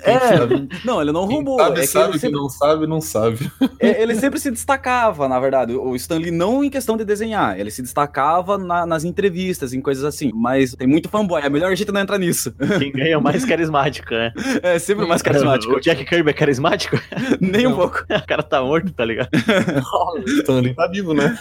[0.02, 0.10] é,
[0.84, 1.58] não, ele não Quem roubou.
[1.58, 3.50] sabe, é que sabe, ele quem sempre, não sabe, não sabe.
[3.78, 5.74] é, ele sempre se destacava, na verdade.
[5.74, 9.80] O Stan Lee não em questão de desenhar, ele se destacava na- nas entrevistas, em
[9.80, 10.30] coisas assim.
[10.34, 12.52] Mas tem muito fanboy, é melhor a gente não entrar nisso.
[12.78, 14.32] Quem ganha é o mais carismático, né?
[14.62, 15.72] É sempre o mais carismático.
[15.74, 16.96] O Jack Kirby é carismático?
[17.40, 18.04] Nem um pouco.
[18.08, 19.28] o cara tá morto, tá ligado?
[19.32, 21.38] O Stan Lee tá vivo, né?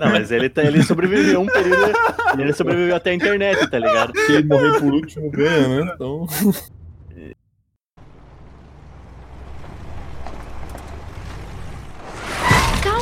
[0.00, 1.92] Não, mas ele, tá, ele sobreviveu um período.
[2.38, 4.12] Ele sobreviveu até a internet, tá ligado?
[4.26, 5.92] Quem morrer por último ganha, né?
[5.94, 6.26] Então.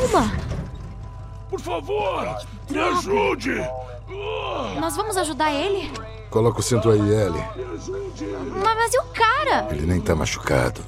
[0.02, 0.32] Calma!
[1.48, 2.36] Por favor,
[2.68, 3.54] me ajude!
[4.80, 5.92] Nós vamos ajudar ele?
[6.28, 7.44] Coloca o cinto aí, Ellie.
[8.64, 9.68] Mas, mas e o cara?
[9.70, 10.80] Ele nem tá machucado.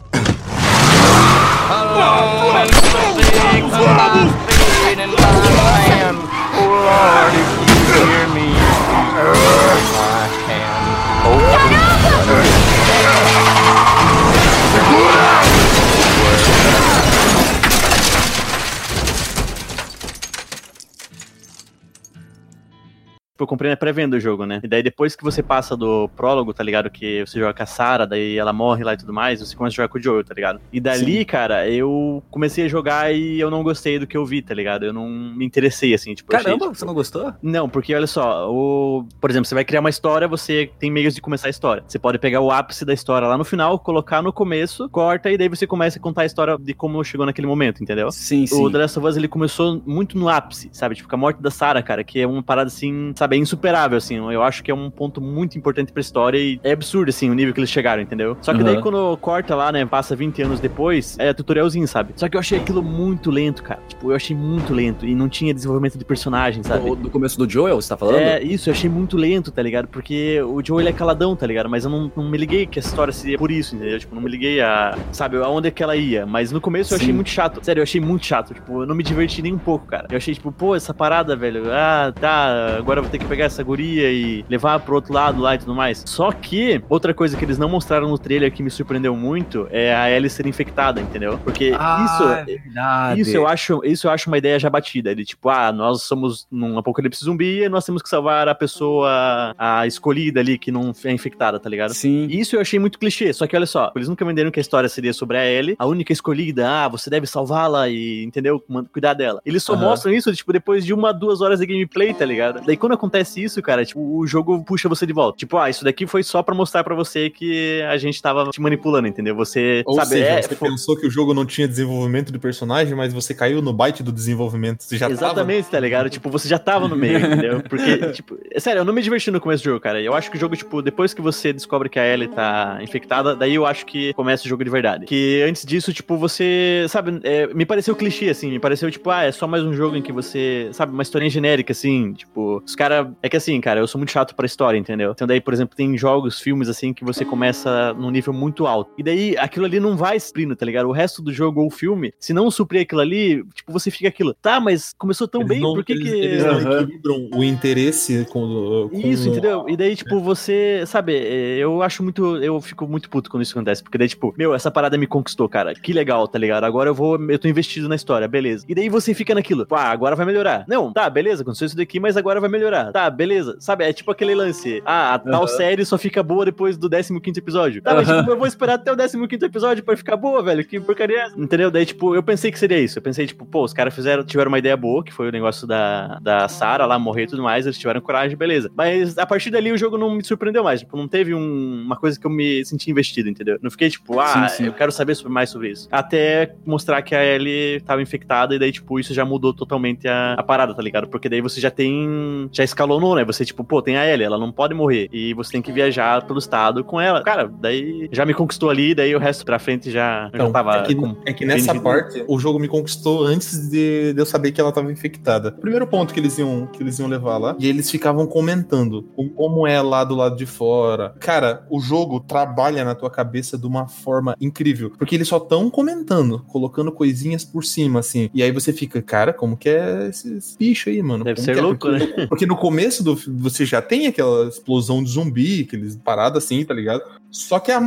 [23.37, 24.61] Eu comprei na pré-venda o jogo, né?
[24.63, 26.89] E daí depois que você passa do prólogo, tá ligado?
[26.89, 29.75] Que você joga com a Sarah, daí ela morre lá e tudo mais, você começa
[29.75, 30.61] a jogar com o Joel, tá ligado?
[30.73, 34.41] E dali, cara, eu comecei a jogar e eu não gostei do que eu vi,
[34.41, 34.85] tá ligado?
[34.85, 36.33] Eu não me interessei, assim, tipo...
[36.33, 37.35] eu achei, Caramba, tipo, você não gostou?
[37.43, 39.05] Não, porque olha só, o...
[39.21, 41.83] por exemplo, você vai criar uma história, você tem meios de começar a história.
[41.89, 45.37] Você pode pegar o ápice da história lá no final, colocar no começo, corta e
[45.37, 48.13] daí você começa a contar a história de como chegou naquele momento, entendeu?
[48.13, 48.63] Sim, sim.
[48.63, 50.95] O The Last of Us, ele começou muito no ápice, sabe?
[50.95, 53.35] Tipo, com a morte da Sarah, cara, que é uma parada assim, sabe?
[53.35, 54.17] sabe, é insuperável, assim.
[54.17, 57.35] Eu acho que é um ponto muito importante pra história e é absurdo, assim, o
[57.35, 58.37] nível que eles chegaram, entendeu?
[58.43, 58.83] Só que daí Uhum.
[58.83, 62.13] quando corta lá, né, passa 20 anos depois, é tutorialzinho, sabe?
[62.17, 63.81] Só que eu achei aquilo muito lento, cara.
[63.89, 66.89] Tipo, eu achei muito lento e não tinha desenvolvimento de personagem, sabe?
[66.91, 68.19] Do, do começo do Joel, você tá falando?
[68.19, 69.89] É, isso, eu achei muito lento, tá ligado?
[69.89, 71.69] Porque o Joe, ele é caladão, tá ligado?
[71.71, 73.99] Mas eu não, não me liguei que a história seria por isso, entendeu?
[73.99, 76.27] Tipo, não me liguei a, sabe, aonde é que ela ia.
[76.27, 77.15] Mas no começo eu achei Sim.
[77.15, 77.61] muito chato.
[77.65, 78.53] Sério, eu achei muito chato.
[78.53, 80.07] Tipo, eu não me diverti nem um pouco, cara.
[80.11, 81.65] Eu achei, tipo, pô, essa parada, velho.
[81.73, 85.41] Ah, tá, agora eu vou ter que pegar essa guria e levar pro outro lado
[85.41, 86.03] lá e tudo mais.
[86.05, 89.95] Só que, outra coisa que eles não mostraram no trailer que me surpreendeu muito é
[89.95, 91.39] a Ellie ser infectada, entendeu?
[91.45, 92.51] Porque Ah, isso...
[92.51, 93.15] é.
[93.17, 95.15] Isso eu acho, isso eu acho uma ideia já batida.
[95.15, 99.55] De tipo, ah, nós somos num apocalipse zumbi e nós temos que salvar a pessoa
[99.57, 101.95] a escolhida ali que não é infectada, tá ligado?
[101.95, 102.27] Sim.
[102.29, 103.33] Isso eu achei muito clichê.
[103.33, 105.87] Só que olha só, eles nunca venderam que a história seria sobre a Ellie, a
[105.87, 108.63] única escolhida, ah, você deve salvá-la e, entendeu?
[108.93, 109.41] Cuidar dela.
[109.47, 109.83] Eles só Aham.
[109.85, 112.61] mostram isso, tipo, depois de uma, duas horas de gameplay, tá ligado?
[112.67, 115.37] Daí quando acontece isso, cara, tipo, o jogo puxa você de volta.
[115.39, 118.61] Tipo, ah, isso daqui foi só pra mostrar pra você que a gente tava te
[118.61, 119.35] manipulando, entendeu?
[119.37, 122.39] Você, Ou sabe, seja, é, você fo- pensou que o jogo não tinha desenvolvimento de
[122.39, 124.83] personagem, mas você caiu no byte do desenvolvimento.
[124.83, 126.09] Você já Exatamente, tá ligado?
[126.09, 127.63] Tipo, você já tava no meio, entendeu?
[127.69, 130.01] Porque, tipo, é sério, eu não me diverti no começo do jogo, cara.
[130.01, 133.37] Eu acho que o jogo, tipo, depois que você descobre que a Ellie tá infectada,
[133.37, 135.07] daí eu acho que começa o jogo de verdade.
[135.07, 139.25] Que antes disso, tipo, você, sabe, é, me pareceu clichê, assim, me pareceu, tipo, ah,
[139.25, 142.75] é só mais um jogo em que você, sabe, uma historinha genérica, assim, tipo, os
[142.75, 142.94] caras.
[143.23, 145.13] É que assim, cara, eu sou muito chato pra história, entendeu?
[145.13, 148.91] Então daí, por exemplo, tem jogos, filmes, assim, que você começa num nível muito alto.
[148.99, 150.89] E daí aquilo ali não vai suprindo, tá ligado?
[150.89, 154.35] O resto do jogo ou filme, se não suprir aquilo ali, tipo, você fica aquilo,
[154.35, 156.17] tá, mas começou tão Eles bem, não- por que eles, que.
[156.19, 156.81] eles não Aham.
[156.81, 159.65] equilibram o interesse com, com Isso, entendeu?
[159.69, 163.53] E daí, tipo, você, sabe, é, eu acho muito, eu fico muito puto quando isso
[163.57, 166.65] acontece, porque daí, tipo, meu, essa parada me conquistou, cara, que legal, tá ligado?
[166.65, 168.65] Agora eu vou, eu tô investido na história, beleza.
[168.69, 170.65] E daí você fica naquilo, ah, agora vai melhorar.
[170.69, 172.84] Não, tá, beleza, aconteceu isso daqui, mas agora vai melhorar.
[172.93, 173.57] Tá, beleza.
[173.61, 177.37] Sabe, é tipo aquele lance, ah, a tal série só fica boa depois do 15º
[177.39, 177.83] episódio.
[177.83, 178.21] Tá, mas Aham.
[178.21, 181.21] tipo, eu vou esperar até o 15º episódio pra ficar boa, velho, que porcaria é
[181.27, 181.41] essa?
[181.41, 181.71] Entendeu?
[181.71, 182.99] Daí, tipo, eu pensei que seria isso.
[182.99, 185.67] Eu pensei, tipo, pô, os caras fizeram, tiveram uma ideia boa, que foi o negócio
[185.67, 188.71] da, da Sarah lá morrer e tudo mais, eles tiveram coragem, beleza.
[188.77, 190.81] Mas a partir dali o jogo não me surpreendeu mais.
[190.81, 193.59] Tipo, não teve um- uma coisa que eu me senti investido, entendeu?
[193.63, 194.67] Não fiquei, tipo, ah, Sim, sim.
[194.67, 195.89] eu quero saber sobre- mais sobre isso.
[195.91, 200.35] Até mostrar que a Ellie tava infectada e daí, tipo, isso já mudou totalmente a,
[200.35, 201.09] a parada, tá ligado?
[201.09, 202.49] Porque daí você já tem.
[202.53, 203.25] Já escalonou, né?
[203.25, 205.09] Você, tipo, pô, tem a Ellie, ela não pode morrer.
[205.13, 207.23] E você tem que viajar pelo estado com ela.
[207.23, 210.53] Cara, daí já me conquistou ali, daí o resto pra frente já, eu já Então,
[210.53, 210.77] tava.
[210.79, 211.83] é, que, com- é que nessa vendido.
[211.85, 215.51] parte o jogo me conquistou antes de, de eu saber que ela tava infectada.
[215.57, 219.03] O primeiro ponto que eles iam que eles iam levar lá e eles ficavam comentando
[219.37, 221.15] como é lá do lado de fora.
[221.21, 225.71] Cara, o jogo trabalha na tua cabeça de uma forma incrível, porque eles só tão
[225.71, 228.29] comentando, colocando coisinhas por cima assim.
[228.35, 231.25] E aí você fica, cara, como que é esse, bicho aí, mano?
[231.25, 231.63] Deve Como ser que é?
[231.63, 232.27] louco, porque, né?
[232.27, 236.73] porque no começo do você já tem aquela explosão de zumbi, aqueles paradas assim, tá
[236.73, 237.03] ligado?
[237.31, 237.79] Só que a,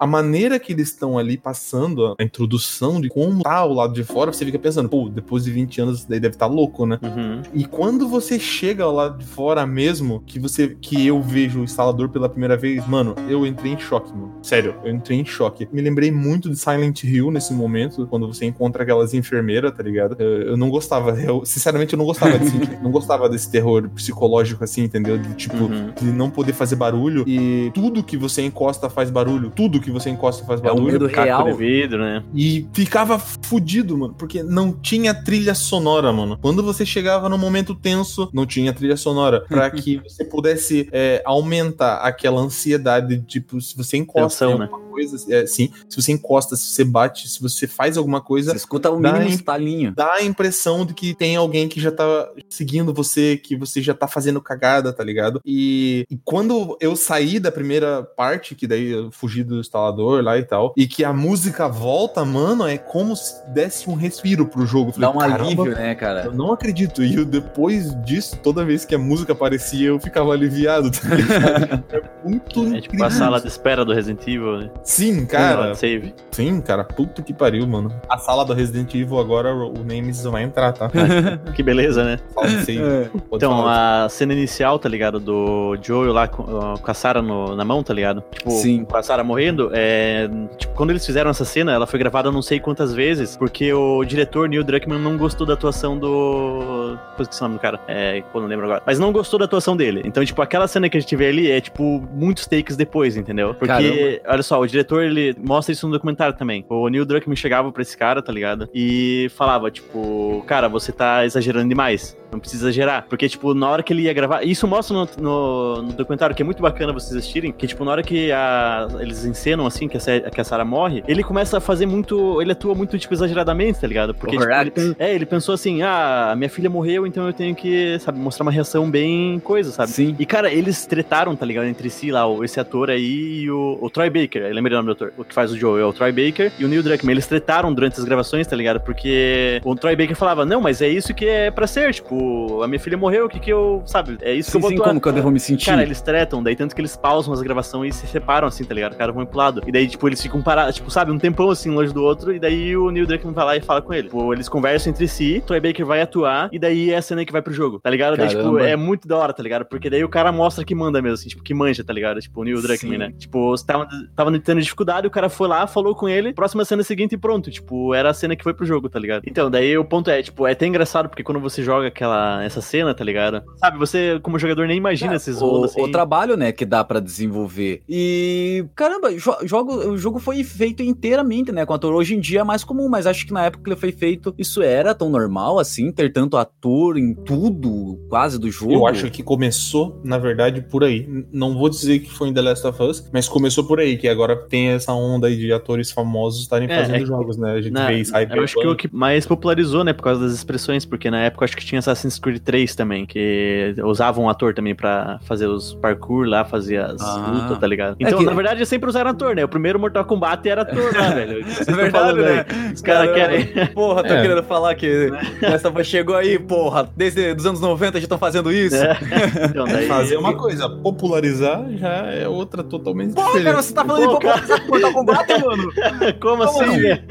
[0.00, 4.02] a, maneira que eles estão ali passando a introdução de como tá o lado de
[4.04, 6.98] fora, você fica pensando, pô, depois de 20 anos daí deve estar louco, né?
[7.02, 7.42] Uhum.
[7.54, 11.64] E quando você chega ao lado de fora mesmo, que você que eu vejo o
[11.64, 14.34] instalador pela primeira vez, mano, eu entrei em choque, mano.
[14.42, 15.68] Sério, eu entrei em choque.
[15.72, 20.16] Me lembrei muito de Silent Hill nesse momento, quando você encontra aquelas enfermeiras, tá ligado?
[20.18, 24.64] Eu, eu não gostava, eu, sinceramente, eu não gostava desse, não gostava desse terror psicológico
[24.64, 25.18] assim, entendeu?
[25.18, 25.92] De tipo, Uhum.
[26.00, 30.10] de não poder fazer barulho e tudo que você encosta faz barulho, tudo que você
[30.10, 30.92] encosta faz É um barulho.
[30.92, 31.44] medo Caco real.
[31.44, 32.22] de vidro, né?
[32.34, 36.38] E ficava fudido, mano, porque não tinha trilha sonora, mano.
[36.40, 39.44] Quando você chegava no momento tenso, não tinha trilha sonora.
[39.48, 44.64] Pra que você pudesse é, aumentar aquela ansiedade, tipo, se você encosta Tensão, em né?
[44.70, 48.50] alguma coisa, é, sim, se você encosta, se você bate, se você faz alguma coisa,
[48.52, 49.92] Você escuta o Dá mínimo estalinho.
[49.94, 53.94] dá a impressão de que tem alguém que já tá seguindo você, que você já
[53.94, 55.40] tá fazendo cagada, tá ligado?
[55.44, 60.38] E, e quando eu saí da primeira parte, que daí eu fugi do instalador lá
[60.38, 64.66] e tal, e que a música volta, mano, é como se desse um respiro pro
[64.66, 64.92] jogo.
[64.96, 66.22] Eu Dá falei, um "Caramba, alívio, né, cara?
[66.26, 67.02] Eu não acredito.
[67.02, 70.90] E eu, depois disso, toda vez que a música aparecia, eu ficava aliviado.
[70.90, 70.98] tá
[71.96, 74.70] é muito É tipo a sala de espera do Resident Evil, né?
[74.82, 76.14] Sim, Cara, save.
[76.30, 76.84] Sim, cara.
[76.84, 77.92] Puta que pariu, mano.
[78.08, 80.90] A sala do Resident Evil agora, o Nemesis vai entrar, tá?
[81.54, 82.18] Que beleza, né?
[82.34, 82.82] Sala de save.
[82.82, 83.10] É.
[83.32, 84.04] Então, falar.
[84.04, 85.18] a cena inicial, tá ligado?
[85.20, 88.22] Do Joel lá com, com a Sarah no- na mão, tá ligado?
[88.30, 88.84] Tipo, Sim.
[88.84, 92.42] com a Sarah morrendo, É, tipo, quando eles fizeram essa cena, ela foi gravada não
[92.42, 96.96] sei quantas vezes, porque o diretor Neil Druckmann não gostou da atuação do.
[97.10, 97.80] Depois que o nome do cara.
[97.88, 98.82] É, pô, não lembro agora.
[98.86, 100.02] Mas não gostou da atuação dele.
[100.04, 103.54] Então, tipo, aquela cena que a gente vê ali é, tipo, muitos takes depois, entendeu?
[103.54, 104.20] Porque, Caramba.
[104.26, 106.64] olha só, o diretor, ele mostra isso no documentário também.
[106.68, 108.68] O Neil Druckmann chegava pra esse cara, tá ligado?
[108.74, 112.16] E falava, tipo, cara, você tá exagerando demais.
[112.32, 113.06] Não precisa exagerar.
[113.08, 114.44] Porque, tipo, na hora que ele ia gravar.
[114.44, 117.52] Isso mostra no, no, no documentário, que é muito bacana vocês assistirem.
[117.52, 121.02] Que, tipo, na hora que a- eles encenam, assim, que a, que a Sarah morre,
[121.08, 122.40] ele começa a fazer muito.
[122.40, 124.14] Ele atua muito, tipo, exageradamente, tá ligado?
[124.14, 127.98] Porque, tipo, ele, é, ele pensou assim: ah, minha filha morreu, então eu tenho que,
[128.00, 129.90] sabe, mostrar uma reação bem coisa, sabe?
[129.90, 130.14] Sim.
[130.18, 131.66] E, cara, eles tretaram, tá ligado?
[131.66, 134.42] Entre si lá, esse ator aí e o, o Troy Baker.
[134.42, 135.12] Eu lembrei o nome do ator.
[135.18, 137.12] O que faz o Joe é o Troy Baker e o Neil Druckmann.
[137.14, 138.80] Eles tretaram durante as gravações, tá ligado?
[138.80, 141.92] Porque o Troy Baker falava: não, mas é isso que é pra ser.
[141.94, 142.19] Tipo,
[142.62, 143.82] a minha filha morreu, o que que eu.
[143.86, 144.18] Sabe?
[144.22, 144.88] É isso que eu Sim, vou sim, atuar.
[144.88, 145.66] como que eu devo me sentir?
[145.66, 148.74] Cara, eles tretam, daí tanto que eles pausam as gravações e se separam, assim, tá
[148.74, 148.92] ligado?
[148.92, 149.62] O cara vão pro lado.
[149.66, 152.38] E daí, tipo, eles ficam parados, tipo, sabe, um tempão assim, longe do outro, e
[152.38, 154.04] daí o Neil Druckmann vai lá e fala com ele.
[154.04, 157.32] Tipo, eles conversam entre si, Troy Baker vai atuar, e daí é a cena que
[157.32, 158.16] vai pro jogo, tá ligado?
[158.16, 159.64] Daí, tipo, é muito da hora, tá ligado?
[159.64, 162.20] Porque daí o cara mostra que manda mesmo, assim, tipo, que manja, tá ligado?
[162.20, 162.98] Tipo, o Neil Druckmann, Sim.
[162.98, 163.12] né?
[163.18, 166.82] Tipo, você tava, tava tendo dificuldade, o cara foi lá, falou com ele, próxima cena
[166.82, 167.50] seguinte e pronto.
[167.50, 169.22] Tipo, era a cena que foi pro jogo, tá ligado?
[169.26, 172.09] Então, daí o ponto é, tipo, é até engraçado, porque quando você joga aquela,
[172.42, 173.42] essa cena, tá ligado?
[173.56, 175.82] Sabe, você, como jogador, nem imagina esses É, o, rolos assim.
[175.82, 177.82] o trabalho, né, que dá pra desenvolver.
[177.88, 181.94] E, caramba, jo- jogo, o jogo foi feito inteiramente, né, com ator.
[181.94, 184.34] Hoje em dia é mais comum, mas acho que na época que ele foi feito,
[184.38, 188.72] isso era tão normal, assim, ter tanto ator em tudo, quase, do jogo.
[188.72, 191.06] Eu acho que começou, na verdade, por aí.
[191.32, 194.08] Não vou dizer que foi em The Last of Us, mas começou por aí, que
[194.08, 197.52] agora tem essa onda aí de atores famosos estarem É, fazendo é que- jogos, né?
[197.52, 198.26] A gente Na- vê isso aí.
[198.30, 201.42] eu acho que o que mais popularizou, né, por causa das expressões, porque na época
[201.42, 205.46] eu acho que tinha Assassin's Creed 3 também, que usavam um ator também pra fazer
[205.46, 207.30] os parkour lá, fazer as Ah.
[207.32, 207.96] lutas, tá ligado?
[208.00, 209.44] É Então, que- na verdade, sempre usaram ator, né?
[209.44, 211.44] O primeiro Mortal Kombat era ator lá, velho.
[211.66, 212.46] É verdade, né?
[212.48, 212.72] aí.
[212.72, 213.14] Os caras Caramba.
[213.14, 213.66] querem.
[213.68, 214.22] Porra, tô É.
[214.22, 215.10] querendo falar que
[215.42, 218.76] essa chegou aí, porra, desde os anos 90 já estão fazendo isso.
[218.76, 218.96] É.
[219.50, 219.86] Então, daí...
[219.86, 223.44] Fazer uma coisa, popularizar já é outra totalmente Porra, diferente.
[223.46, 225.72] cara, você tá falando Pô, de popularizar Mortal Kombat, mano?
[226.20, 226.72] Como assim, não?
[226.78, 227.02] velho?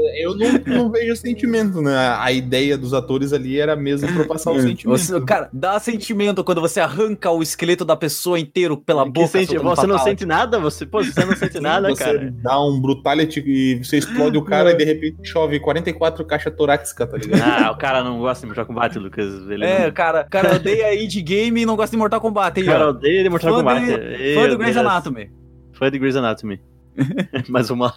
[0.00, 0.52] É, Eu não,
[0.84, 1.94] não vejo sentimento, né?
[2.18, 4.98] A ideia dos atores ali era mesmo pra passar o sentimento.
[4.98, 9.26] Você- cara, dá sentimento quando você arranca o esqueleto da pessoa inteiro pela Que boca.
[9.28, 10.58] sente- Você não sente nada?
[10.60, 12.30] Você, pô, você não sente nada, você cara.
[12.42, 17.10] dá um brutality e você explode o cara e de repente chove 44 caixas torácicas,
[17.10, 17.42] tá ligado?
[17.42, 19.26] Ah, o cara não gosta de Mortal Kombat, Lucas.
[19.50, 19.92] Ele É, não...
[19.92, 22.60] cara, cara odeia indie game e não gosta de Mortal Kombat.
[22.60, 22.90] Aí, O cara ó.
[22.90, 23.84] odeia de Mortal Fã Kombat.
[23.86, 24.76] de- Fã do Grey's.
[24.76, 25.30] Anatomy.
[25.72, 26.60] Fã de Grey's Anatomy.
[27.48, 27.94] Vamos lá.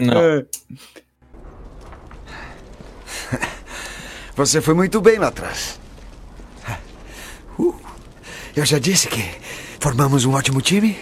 [0.00, 0.44] Não.
[4.38, 5.80] Você foi muito bem lá atrás.
[7.58, 7.74] Uh,
[8.54, 9.28] eu já disse que
[9.80, 10.96] formamos um ótimo time.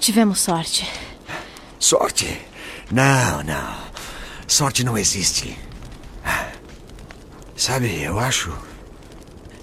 [0.00, 0.90] Tivemos sorte.
[1.78, 2.44] Sorte?
[2.90, 3.78] Não, não.
[4.48, 5.56] Sorte não existe.
[7.56, 8.52] Sabe, eu acho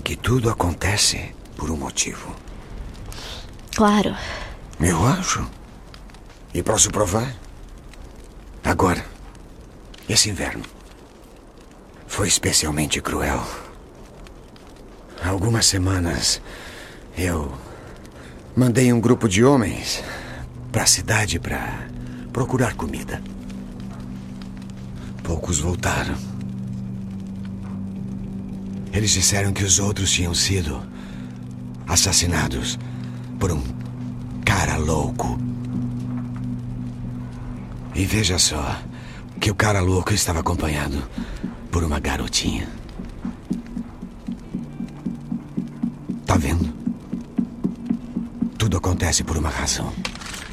[0.06, 2.34] que tudo acontece por um motivo.
[3.76, 4.16] Claro.
[4.80, 5.46] Eu acho.
[6.54, 7.36] E posso provar?
[8.64, 9.06] Agora,
[10.08, 10.77] esse inverno
[12.18, 13.46] foi especialmente cruel.
[15.22, 16.42] Há algumas semanas
[17.16, 17.54] eu
[18.56, 20.04] mandei um grupo de homens
[20.72, 21.88] para a cidade para
[22.34, 23.22] procurar comida.
[25.22, 26.16] Poucos voltaram.
[28.92, 30.82] Eles disseram que os outros tinham sido
[31.88, 32.80] assassinados
[33.38, 33.62] por um
[34.44, 35.38] cara louco.
[37.94, 38.76] E veja só
[39.40, 41.08] que o cara louco estava acompanhado
[41.78, 42.68] por uma garotinha.
[46.26, 46.74] Tá vendo?
[48.58, 49.94] Tudo acontece por uma razão.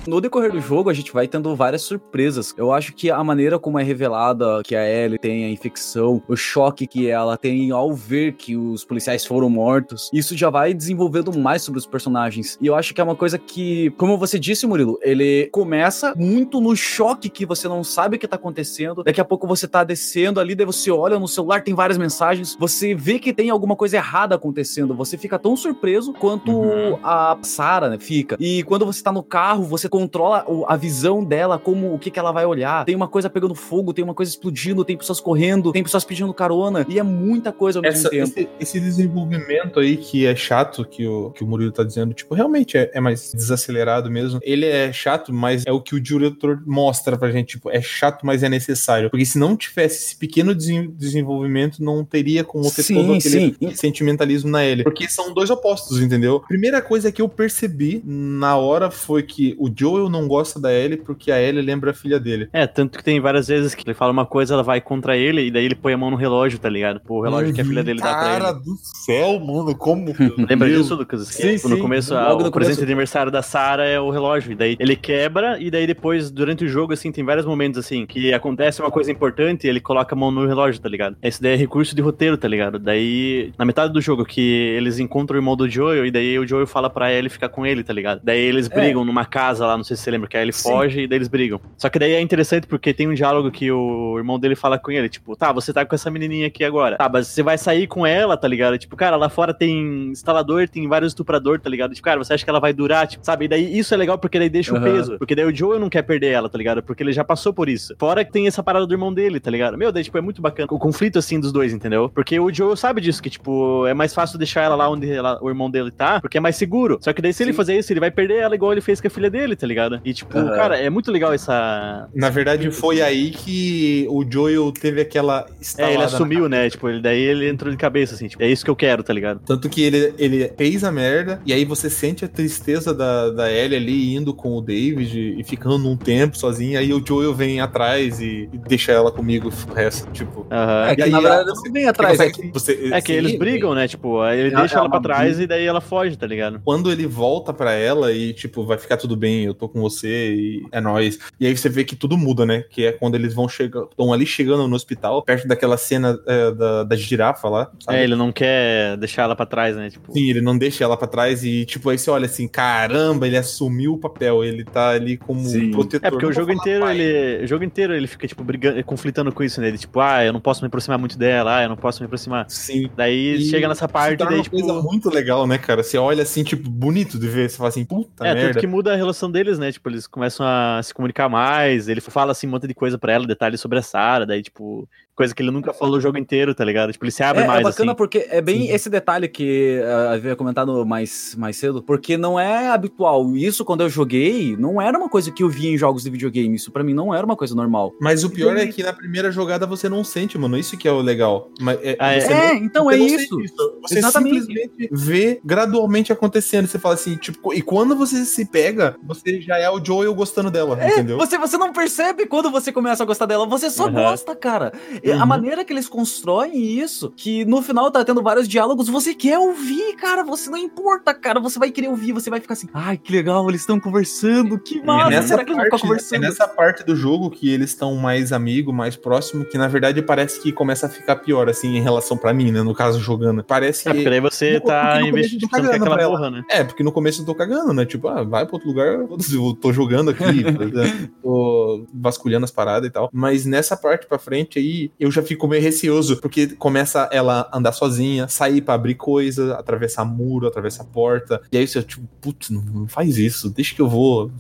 [0.07, 2.55] No decorrer do jogo, a gente vai tendo várias surpresas.
[2.59, 6.37] Eu acho que a maneira como é revelada que a Ellie tem a infecção, o
[6.37, 11.33] choque que ela tem ao ver que os policiais foram mortos, isso já vai desenvolvendo
[11.39, 12.59] mais sobre os personagens.
[12.61, 16.61] E eu acho que é uma coisa que, como você disse, Murilo, ele começa muito
[16.61, 19.03] no choque que você não sabe o que tá acontecendo.
[19.03, 22.55] Daqui a pouco você tá descendo ali, daí você olha no celular, tem várias mensagens,
[22.61, 24.95] você vê que tem alguma coisa errada acontecendo.
[24.95, 28.37] Você fica tão surpreso quanto a Sarah, né, fica.
[28.39, 32.19] E quando você tá no carro, você controla a visão dela, como o que, que
[32.19, 32.85] ela vai olhar.
[32.85, 36.35] Tem uma coisa pegando fogo, tem uma coisa explodindo, tem pessoas correndo, tem pessoas pedindo
[36.35, 38.25] carona, e é muita coisa ao mesmo Essa- tempo.
[38.37, 42.35] esse, esse desenvolvimento aí que é chato, que o, que o Murilo tá dizendo, tipo,
[42.35, 44.41] realmente é, é mais desacelerado mesmo.
[44.43, 48.27] Ele é chato, mas é o que o diretor mostra pra gente, tipo, é chato,
[48.27, 49.11] mas é necessário.
[49.11, 53.55] Porque se não tivesse esse pequeno desen- desenvolvimento, não teria como ter Sim, todo aquele
[53.61, 53.75] sim.
[53.77, 54.83] sentimentalismo na Ellie.
[54.83, 56.41] Porque são dois opostos, entendeu?
[56.41, 60.97] Primeira coisa que eu percebi na hora foi que o Joel não gosta da Ellie
[60.97, 62.49] porque a Ellie lembra a filha dele.
[62.53, 65.43] É, tanto que tem várias vezes que ele fala uma coisa, ela vai contra ele,
[65.47, 67.01] e daí ele põe a mão no relógio, tá ligado?
[67.01, 68.61] Pô, o relógio que a filha dele dá pra Cara ele.
[68.61, 70.15] do céu, mano, como.
[70.49, 71.27] Lembra Meu- disso, Lucas?
[71.29, 71.79] Sim, No sim.
[71.79, 72.77] começo, Logo no o presente começo.
[72.79, 74.53] de aniversário da Sarah é o relógio.
[74.53, 78.07] E daí ele quebra, e daí depois, durante o jogo, assim, tem vários momentos assim,
[78.07, 81.17] que acontece uma coisa importante e ele coloca a mão no relógio, tá ligado?
[81.23, 82.79] Esse daí é recurso de roteiro, tá ligado?
[82.79, 84.41] Daí, na metade do jogo, que
[84.77, 87.67] eles encontram o irmão do Joel, e daí o Joel fala pra ele ficar com
[87.67, 88.21] ele, tá ligado?
[88.23, 88.75] Daí eles É.
[88.75, 90.63] brigam numa casa lá, não sei se você lembra, que aí ele Sim.
[90.71, 91.61] foge e daí eles brigam.
[91.77, 94.91] Só que daí é interessante porque tem um diálogo que o irmão dele fala com
[94.91, 96.97] ele, tipo, tá, você tá com essa menininha aqui agora.
[96.97, 98.77] Tá, mas você vai sair com ela, tá ligado?
[98.79, 101.95] Tipo, cara, lá fora tem instalador, tem vários estuprador, tá ligado?
[101.95, 103.45] Tipo, cara, você acha que ela vai durar, tipo, sabe?
[103.45, 104.85] E daí isso é legal porque daí deixa o Aham.
[104.85, 105.19] peso.
[105.19, 106.83] Porque daí o Joel não quer perder ela, tá ligado?
[106.83, 107.95] Porque ele já passou por isso.
[107.99, 109.77] Fora que tem essa parada do irmão dele, tá ligado?
[109.79, 112.09] Meu, daí, tipo, é muito bacana o conflito, assim, dos dois, entendeu?
[112.15, 115.39] Porque o Joel sabe disso, que, tipo, é mais fácil deixar ela lá onde ela-
[115.43, 116.99] o irmão dele tá, porque é mais seguro.
[117.01, 117.57] Só que daí, se ele Sim.
[117.57, 120.01] fazer isso, ele vai perder ela igual ele fez com a filha dele, tá ligado?
[120.05, 120.55] E, tipo, Aham.
[120.55, 122.09] cara, é muito legal essa.
[122.15, 125.47] Na verdade, foi aí que o Joel teve aquela
[125.79, 126.69] É, ele assumiu, né?
[126.71, 129.13] Tipo, ele, daí ele entrou de cabeça, assim, tipo, é isso que eu quero, tá
[129.13, 129.41] ligado?
[129.45, 133.51] Tanto que ele, ele fez a merda, e aí você sente a tristeza da, da
[133.53, 137.61] Ellie ali indo com o David e ficando um tempo sozinha, aí o Joel vem
[137.61, 140.47] atrás e, e deixa ela comigo e o resto, tipo.
[140.51, 143.01] É E que aí, na verdade você- não vem atrás, você é que você- É
[143.01, 143.89] que sim, eles brigam, né?
[143.89, 145.43] Tipo, aí ele É- deixa é ela pra trás briga.
[145.43, 146.61] e daí ela foge, tá ligado?
[146.65, 150.35] Quando ele volta pra ela e, tipo, vai ficar tudo bem, eu tô com você
[150.35, 151.19] e é nóis.
[151.39, 152.63] E aí você vê que tudo muda, né?
[152.71, 156.51] Que é quando eles vão chegar, estão ali chegando no hospital, perto daquela cena é,
[156.53, 157.71] da, da girafa lá.
[157.81, 157.99] sabe?
[157.99, 159.91] É, ele não quer deixar ela pra trás, né?
[159.91, 163.27] Tipo, Sim, ele não deixa ela pra trás e, tipo, aí você olha assim, caramba,
[163.27, 165.71] ele assumiu o papel, ele tá ali como Sim.
[165.71, 166.07] protetor.
[166.07, 166.99] É porque o jogo inteiro, pai.
[167.01, 167.45] ele.
[167.45, 169.69] O jogo inteiro ele fica, tipo, brigando, conflitando com isso, né?
[169.69, 172.07] Ele, tipo, ah, eu não posso me aproximar muito dela, ah, eu não posso me
[172.07, 172.47] aproximar.
[172.49, 172.89] Sim.
[172.97, 174.57] Daí E chega nessa parte, torna daí, uma tipo.
[174.59, 175.83] coisa muito legal, né, cara?
[175.83, 178.49] Você olha assim, tipo, bonito de ver, você fala assim, puta É, merda.
[178.49, 179.71] tanto que muda a relação deles, né?
[179.71, 183.13] Tipo, eles começam a se comunicar mais, ele fala, assim, um monte de coisa pra
[183.13, 186.55] ela, detalhes sobre a Sarah, daí, tipo, coisa que ele nunca falou o jogo inteiro,
[186.55, 186.93] tá ligado?
[186.93, 187.97] Tipo, ele se abre É, mais, é bacana assim.
[187.97, 192.39] porque é bem esse detalhe que uh, eu havia comentado mais, mais cedo, porque não
[192.39, 193.35] é habitual.
[193.37, 196.57] Isso, quando eu joguei, não era uma coisa que eu via em jogos de videogame.
[196.57, 197.93] Isso pra mim não era uma coisa normal.
[198.01, 200.59] Mas o pior é que na primeira jogada você não sente, mano.
[200.59, 201.49] Isso que é o legal.
[201.61, 202.21] Mas, é, Ah, é.
[202.21, 203.37] você É, não- então você é não isso.
[203.37, 203.53] sente
[203.83, 204.41] Você Exatamente.
[204.41, 206.67] simplesmente vê gradualmente acontecendo.
[206.67, 210.51] Você fala assim, tipo, e quando você se pega, você já é o Joel gostando
[210.51, 211.19] dela, É, entendeu?
[211.19, 213.93] você, você não percebe quando você começa a gostar dela, você só Uhum.
[213.93, 214.73] gosta, cara.
[215.05, 215.27] E A Uhum.
[215.27, 219.95] maneira que eles constroem isso, que no final tá tendo vários diálogos, você quer ouvir,
[219.97, 220.25] cara.
[220.25, 221.39] Você não importa, cara.
[221.41, 224.83] Você vai querer ouvir, você vai ficar assim, ai, que legal, eles estão conversando, que
[224.83, 225.13] massa.
[225.15, 226.21] É Será que eles vão ficar parte, é conversando?
[226.23, 230.41] nessa parte do jogo que eles estão mais amigo, mais próximo, que na verdade parece
[230.41, 232.63] que começa a ficar pior, assim, em relação pra mim, né?
[232.63, 233.45] No caso, jogando.
[233.45, 236.43] Parece É, porque daí você No- tá porque que cagando aquela porra, né?
[236.51, 237.85] É, porque no começo eu tô cagando, né?
[237.85, 240.25] Tipo, ah, vai pra outro lugar, eu tô jogando aqui,
[241.23, 243.11] tô vasculhando as paradas e tal.
[243.13, 247.59] Mas nessa parte pra frente aí, eu já fico meio receoso, porque começa ela a
[247.59, 251.41] andar sozinha, sair pra abrir coisa, atravessar muro, atravessar porta.
[251.51, 254.31] E aí você, tipo, putz, não, faz isso, deixa que eu vou.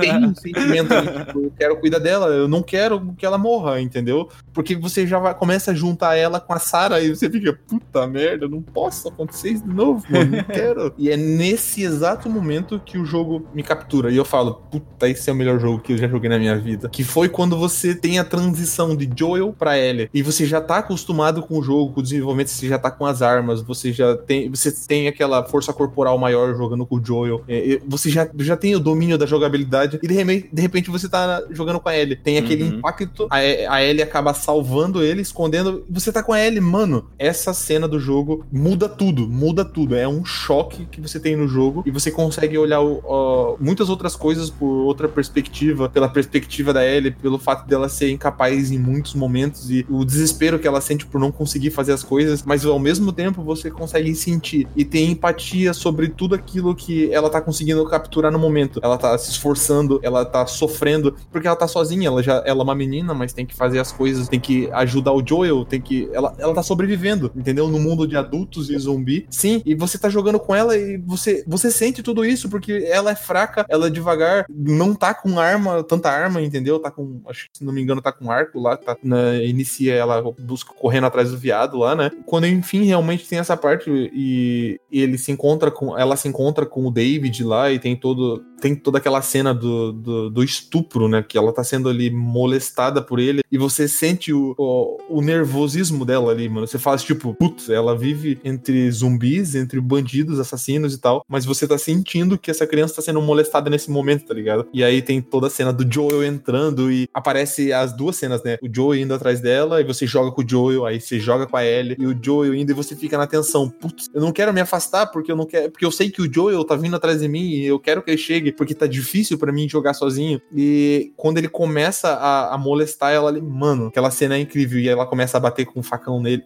[0.00, 0.88] Tem um sentimento
[1.26, 4.28] tipo, eu quero cuidar dela, eu não quero que ela morra, entendeu?
[4.52, 8.06] Porque você já vai, começa a juntar ela com a Sarah e você fica, puta
[8.06, 10.92] merda, não posso acontecer isso de novo, mano, não quero.
[10.98, 14.10] e é nesse exato momento que o jogo me captura.
[14.10, 16.56] E eu falo, puta, esse é o melhor jogo que eu já joguei na minha
[16.58, 16.88] vida.
[16.88, 20.08] Que foi quando você tem a transição de Joel pra Ellie.
[20.12, 23.06] E você já tá acostumado com o jogo, com o desenvolvimento, você já tá com
[23.06, 24.48] as armas, você já tem.
[24.50, 27.42] Você tem aquela força corporal maior jogando com o Joel.
[27.48, 29.98] é, você já, já tem o domínio da jogabilidade.
[30.02, 32.16] E de repente, de repente você tá jogando com a Ellie.
[32.16, 32.68] Tem aquele Uhum.
[32.78, 33.26] impacto.
[33.30, 35.84] A, a Ellie acaba salvando ele, escondendo.
[35.90, 37.06] Você tá com a Ellie, mano.
[37.18, 39.94] Essa cena do jogo muda tudo, muda tudo.
[39.96, 43.88] É um choque que você tem no jogo e você consegue olhar o- ó, muitas
[43.88, 48.78] outras coisas por outra perspectiva, pela perspectiva da Ellie, pelo fato dela ser incapaz em
[48.78, 52.42] muitos momentos momentos e o desespero que ela sente por não conseguir fazer as coisas,
[52.42, 57.28] mas ao mesmo tempo você consegue sentir e ter empatia sobre tudo aquilo que ela
[57.28, 58.80] tá conseguindo capturar no momento.
[58.82, 62.64] Ela tá se esforçando, ela tá sofrendo, porque ela tá sozinha, ela já ela é
[62.64, 66.08] uma menina, mas tem que fazer as coisas, tem que ajudar o Joel, tem que
[66.12, 67.68] ela, ela tá sobrevivendo, entendeu?
[67.68, 69.26] No mundo de adultos e zumbi.
[69.30, 73.10] Sim, e você tá jogando com ela e você você sente tudo isso porque ela
[73.10, 76.78] é fraca, ela é devagar, não tá com arma, tanta arma, entendeu?
[76.78, 79.94] Tá com, acho que se não me engano, tá com arco lá, tá na, inicia
[79.94, 82.10] ela busca correndo atrás do viado lá, né?
[82.26, 86.66] Quando enfim realmente tem essa parte e, e ele se encontra com ela se encontra
[86.66, 91.08] com o David lá e tem todo tem toda aquela cena do, do, do estupro,
[91.08, 91.24] né?
[91.26, 96.04] Que ela tá sendo ali molestada por ele e você sente o, o, o nervosismo
[96.04, 96.64] dela ali, mano.
[96.64, 101.66] Você fala tipo, putz, ela vive entre zumbis, entre bandidos, assassinos e tal, mas você
[101.66, 104.68] tá sentindo que essa criança tá sendo molestada nesse momento, tá ligado?
[104.72, 108.58] E aí tem toda a cena do Joel entrando e aparece as duas cenas, né?
[108.62, 111.56] O Joel indo atrás dela e você joga com o Joel, aí você joga com
[111.56, 113.70] a Ellie e o Joel indo e você fica na tensão.
[113.70, 116.32] Putz, eu não quero me afastar porque eu não quero, porque eu sei que o
[116.32, 119.38] Joel tá vindo atrás de mim e eu quero que ele chegue porque tá difícil
[119.38, 120.40] para mim jogar sozinho.
[120.54, 124.88] E quando ele começa a, a molestar ela ali, mano, aquela cena é incrível e
[124.88, 126.42] ela começa a bater com um facão nele.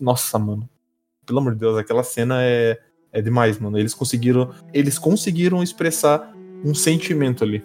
[0.00, 0.68] Nossa, mano.
[1.26, 2.78] Pelo amor de Deus, aquela cena é
[3.14, 3.78] é demais, mano.
[3.78, 6.34] Eles conseguiram, eles conseguiram expressar
[6.64, 7.62] um sentimento ali.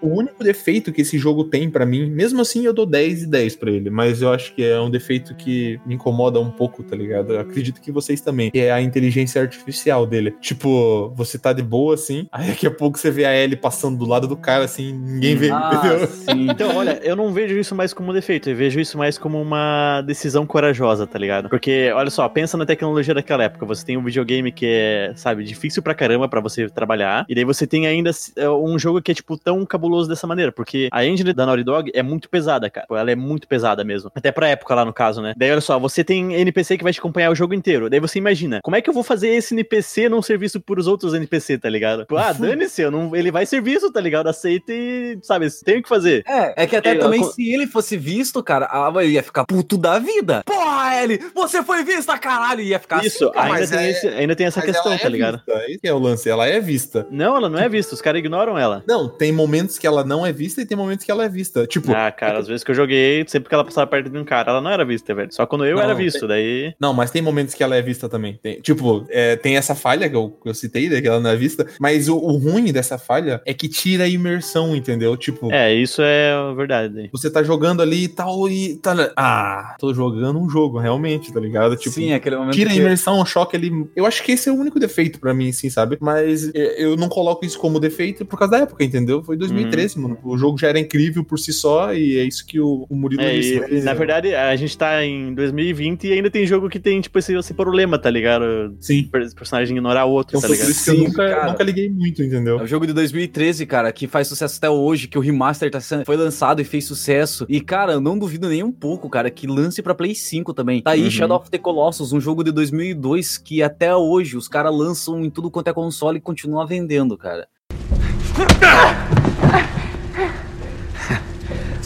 [0.00, 3.26] O único defeito que esse jogo tem para mim, mesmo assim eu dou 10 e
[3.26, 6.82] 10 para ele, mas eu acho que é um defeito que me incomoda um pouco,
[6.82, 7.32] tá ligado?
[7.34, 10.34] Eu acredito que vocês também, que é a inteligência artificial dele.
[10.40, 13.98] Tipo, você tá de boa assim, aí daqui a pouco você vê a Ellie passando
[13.98, 16.06] do lado do cara assim, ninguém vê, Ah, entendeu?
[16.08, 16.46] sim.
[16.50, 19.40] Então, olha, eu não vejo isso mais como um defeito, eu vejo isso mais como
[19.40, 21.48] uma decisão corajosa, tá ligado?
[21.48, 23.66] Porque, olha só, pensa na tecnologia daquela época.
[23.66, 27.44] Você tem um videogame que é, sabe, difícil pra caramba pra você trabalhar, e daí
[27.44, 31.04] você tem ainda é, um jogo que é, tipo, tão cabuloso dessa maneira, porque a
[31.04, 32.86] engine da Naughty Dog é muito pesada, cara.
[32.90, 34.10] Ela é muito pesada mesmo.
[34.14, 35.34] Até pra época lá, no caso, né?
[35.36, 37.88] Daí, olha só, você tem NPC que vai te acompanhar o jogo inteiro.
[37.90, 40.78] Daí você imagina, como é que eu vou fazer esse NPC não ser visto por
[40.78, 42.00] os outros NPC, tá ligado?
[42.02, 43.14] Tipo, ah, dane-se, eu não...
[43.14, 44.28] ele vai ser visto, tá ligado?
[44.28, 46.22] Aceita e, sabe, tem o que fazer.
[46.26, 49.44] É, é que até Eu- também, eu- se ele fosse visto, cara, a ia ficar
[49.44, 50.42] puto da vida.
[50.44, 53.46] Porra, Ellie, você foi vista, caralho, ia ficar Isso, assim, cara.
[53.46, 55.36] ainda mas tem, é- esse- ainda tem essa Mas questão, ela é tá ligado?
[55.46, 57.06] Vista, esse é o lance, ela é vista.
[57.10, 58.82] Não, ela não é vista, os caras ignoram ela.
[58.86, 61.66] Não, tem momentos que ela não é vista e tem momentos que ela é vista.
[61.66, 64.24] Tipo, Ah, cara, às vezes que eu joguei, sempre que ela passava perto de um
[64.24, 65.32] cara, ela não era vista, velho.
[65.32, 66.74] Só quando eu Não, era tem- visto, daí.
[66.80, 68.38] Não, mas tem momentos que ela é vista também.
[68.42, 71.30] Tem- tipo, é, tem essa falha que eu, que eu citei, né, que ela não
[71.30, 75.16] é vista, mas o, o ruim dessa falha é que tira a imersão, entendeu?
[75.16, 77.08] Tipo, É, isso é verdade.
[77.12, 79.12] você tá jogando ali e tal, e tá.
[79.16, 81.76] Ah, tô jogando um jogo, realmente, tá ligado?
[81.76, 83.70] Tipo, Sim, aquele momento tira a que- imersão, o choque ali.
[83.94, 85.96] Eu acho que esse é o único defeito pra mim, sim, sabe?
[86.00, 89.22] Mas é, eu não coloco isso como defeito por causa da época, entendeu?
[89.22, 89.36] Foi
[89.70, 90.18] 2013, mano.
[90.22, 93.22] O jogo já era incrível por si só, e é isso que o, o Murilo
[93.22, 93.56] É, disse.
[93.70, 97.18] e, na verdade, a gente tá em 2020 e ainda tem jogo que tem, tipo,
[97.18, 98.74] esse, esse problema, tá ligado?
[98.80, 99.04] Sim.
[99.04, 100.70] Per- personagem ignorar o outro, Então tá foi por ligado?
[100.74, 101.50] isso que eu Sim, nunca, cara.
[101.52, 102.58] nunca liguei muito, entendeu?
[102.60, 105.80] É o jogo de 2013, cara, que faz sucesso até hoje, que o remaster tá
[105.80, 107.46] sendo, foi lançado e fez sucesso.
[107.48, 110.82] E, cara, eu não duvido nem um pouco, cara, que lance pra Play 5 também.
[110.82, 111.10] Tá aí Uhum.
[111.10, 115.30] Shadow of the Colossus, um jogo de 2002 que até hoje os caras lançam em
[115.30, 117.46] tudo quanto é console e continua vendendo, cara.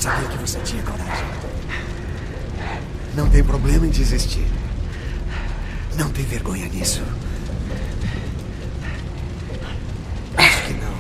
[0.03, 1.25] Sabia que você tinha coragem.
[3.15, 4.45] Não tem problema em desistir.
[5.97, 7.05] Não tem vergonha nisso.
[10.37, 10.93] Acho que não.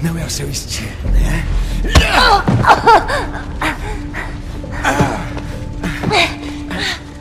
[0.00, 1.44] Não é o seu estilo, né?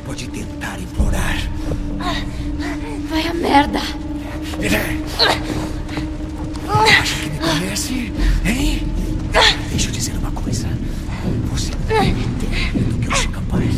[0.05, 1.37] Pode tentar implorar.
[3.09, 3.79] Vai a merda.
[6.99, 8.13] Acha que me conhece?
[8.45, 8.87] Hein?
[9.69, 10.67] Deixa eu dizer uma coisa.
[11.51, 13.75] Você não tem do que eu sou capaz.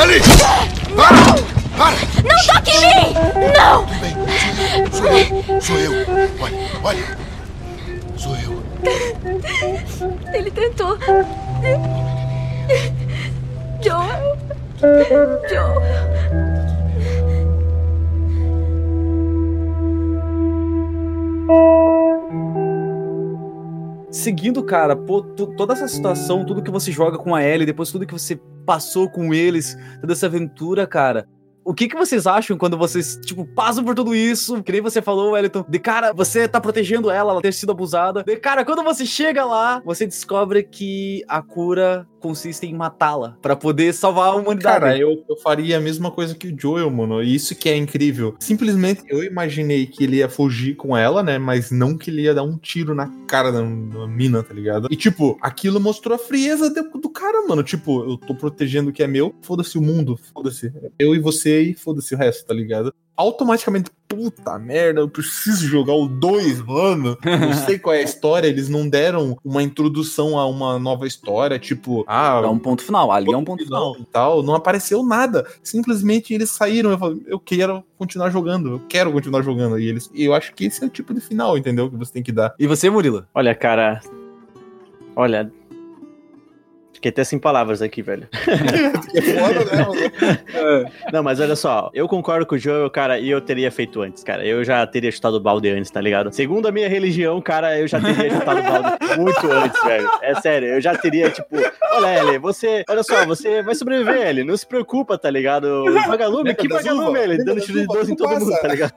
[0.00, 0.20] Ellie!
[0.96, 1.18] Para!
[1.76, 1.96] Para!
[2.24, 3.14] Não toque em mim!
[3.56, 3.86] Não!
[4.92, 5.60] Sou eu!
[5.60, 5.92] Sou eu!
[6.40, 7.18] Olha, olha!
[8.16, 8.62] Sou eu!
[10.32, 10.96] Ele tentou.
[24.10, 28.06] Seguindo, cara, pô, toda essa situação, tudo que você joga com a Ellie, depois tudo
[28.06, 31.26] que você passou com eles, toda essa aventura, cara.
[31.64, 34.62] O que que vocês acham quando vocês, tipo, passam por tudo isso?
[34.62, 35.64] Que nem você falou, Wellington.
[35.68, 38.24] De cara, você tá protegendo ela, ela ter sido abusada.
[38.24, 43.56] De cara, quando você chega lá, você descobre que a cura consiste em matá-la pra
[43.56, 44.80] poder salvar a humanidade.
[44.80, 47.22] Cara, eu, eu faria a mesma coisa que o Joel, mano.
[47.22, 48.34] Isso que é incrível.
[48.38, 51.38] Simplesmente eu imaginei que ele ia fugir com ela, né?
[51.38, 54.88] Mas não que ele ia dar um tiro na cara da, da mina, tá ligado?
[54.90, 57.62] E, tipo, aquilo mostrou a frieza do, do cara, mano.
[57.62, 60.72] Tipo, eu tô protegendo o que é meu, foda-se o mundo, foda-se.
[60.98, 62.94] Eu e você e foda-se o resto, tá ligado?
[63.20, 67.18] Automaticamente, puta merda, eu preciso jogar o 2, mano.
[67.22, 71.58] Não sei qual é a história, eles não deram uma introdução a uma nova história,
[71.58, 73.94] tipo, ah, É um ponto final, ali é um ponto final.
[74.00, 75.46] e tal, não apareceu nada.
[75.62, 76.90] Simplesmente eles saíram.
[76.92, 79.78] Eu falei, eu quero continuar jogando, eu quero continuar jogando.
[79.78, 81.90] E eles, e eu acho que esse é o tipo de final, entendeu?
[81.90, 82.54] Que você tem que dar.
[82.58, 83.26] E você, Murilo?
[83.34, 84.00] Olha, cara.
[85.14, 85.52] Olha.
[87.00, 88.28] Fiquei até sem palavras aqui, velho.
[89.12, 90.90] É foda, né, mano?
[91.12, 94.22] Não, mas olha só, eu concordo com o Joel, cara, e eu teria feito antes,
[94.22, 94.46] cara.
[94.46, 96.32] Eu já teria chutado o balde antes, tá ligado?
[96.32, 100.08] Segundo a minha religião, cara, eu já teria chutado o balde muito antes, velho.
[100.22, 101.56] É sério, eu já teria, tipo,
[101.92, 105.84] olha, Ellie, você, olha só, você vai sobreviver, Ellie, não se preocupa, tá ligado?
[106.06, 107.96] Vagalume, que vagalume, Lembra dando tiro de uvas?
[107.96, 108.92] 12 em todo mundo, tá ligado?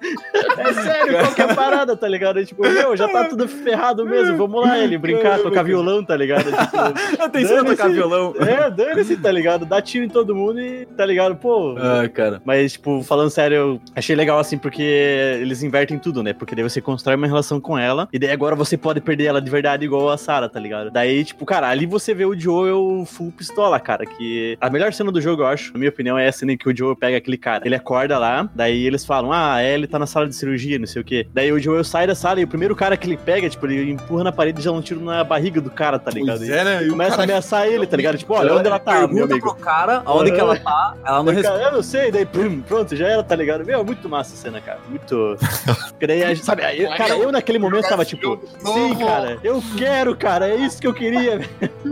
[0.58, 2.46] É sério, qualquer parada, tá ligado?
[2.46, 6.46] Tipo, meu, já tá tudo ferrado mesmo, vamos lá, Ellie, brincar, tocar violão, tá ligado?
[6.46, 7.93] Tipo, Atenção tocar.
[7.94, 8.34] Violão.
[8.40, 9.66] É, dane-se, tá ligado?
[9.66, 11.36] Dá tiro em todo mundo e, tá ligado?
[11.36, 11.76] Pô.
[11.78, 12.42] Ah, cara.
[12.46, 16.34] Mas, tipo, falando sério, eu achei legal assim, porque eles invertem tudo, né?
[16.34, 19.42] Porque daí você constrói uma relação com ela, e daí agora você pode perder ela
[19.42, 20.92] de verdade igual a Sarah, tá ligado?
[20.92, 24.06] Daí, tipo, cara, ali você vê o Joel full pistola, cara.
[24.06, 26.58] Que a melhor cena do jogo, eu acho, na minha opinião, é a cena em
[26.58, 27.64] que o Joel pega aquele cara.
[27.66, 31.02] Ele acorda lá, daí eles falam, ah, ele tá na sala de cirurgia, não sei
[31.02, 31.28] o quê.
[31.34, 33.92] Daí o Joel sai da sala e o primeiro cara que ele pega, tipo, ele
[33.92, 36.38] empurra na parede e já um tiro na barriga do cara, tá ligado?
[36.38, 36.84] Pois é, né?
[36.86, 38.18] E começa a ameaçar ele, tá ligado?
[38.18, 39.40] Tipo, olha, onde ela tá, meu amigo?
[39.40, 41.58] pro cara aonde que ela tá, ela não responde.
[41.60, 43.66] cara, eu não sei, daí pum, pronto, já era, tá ligado?
[43.66, 44.80] Meu, muito massa a cena, cara.
[44.90, 45.38] Muito.
[46.06, 50.16] Daí, a gente- sabe, aí, cara, eu naquele momento tava tipo, sim, cara, eu quero,
[50.16, 51.40] cara, é isso que eu queria.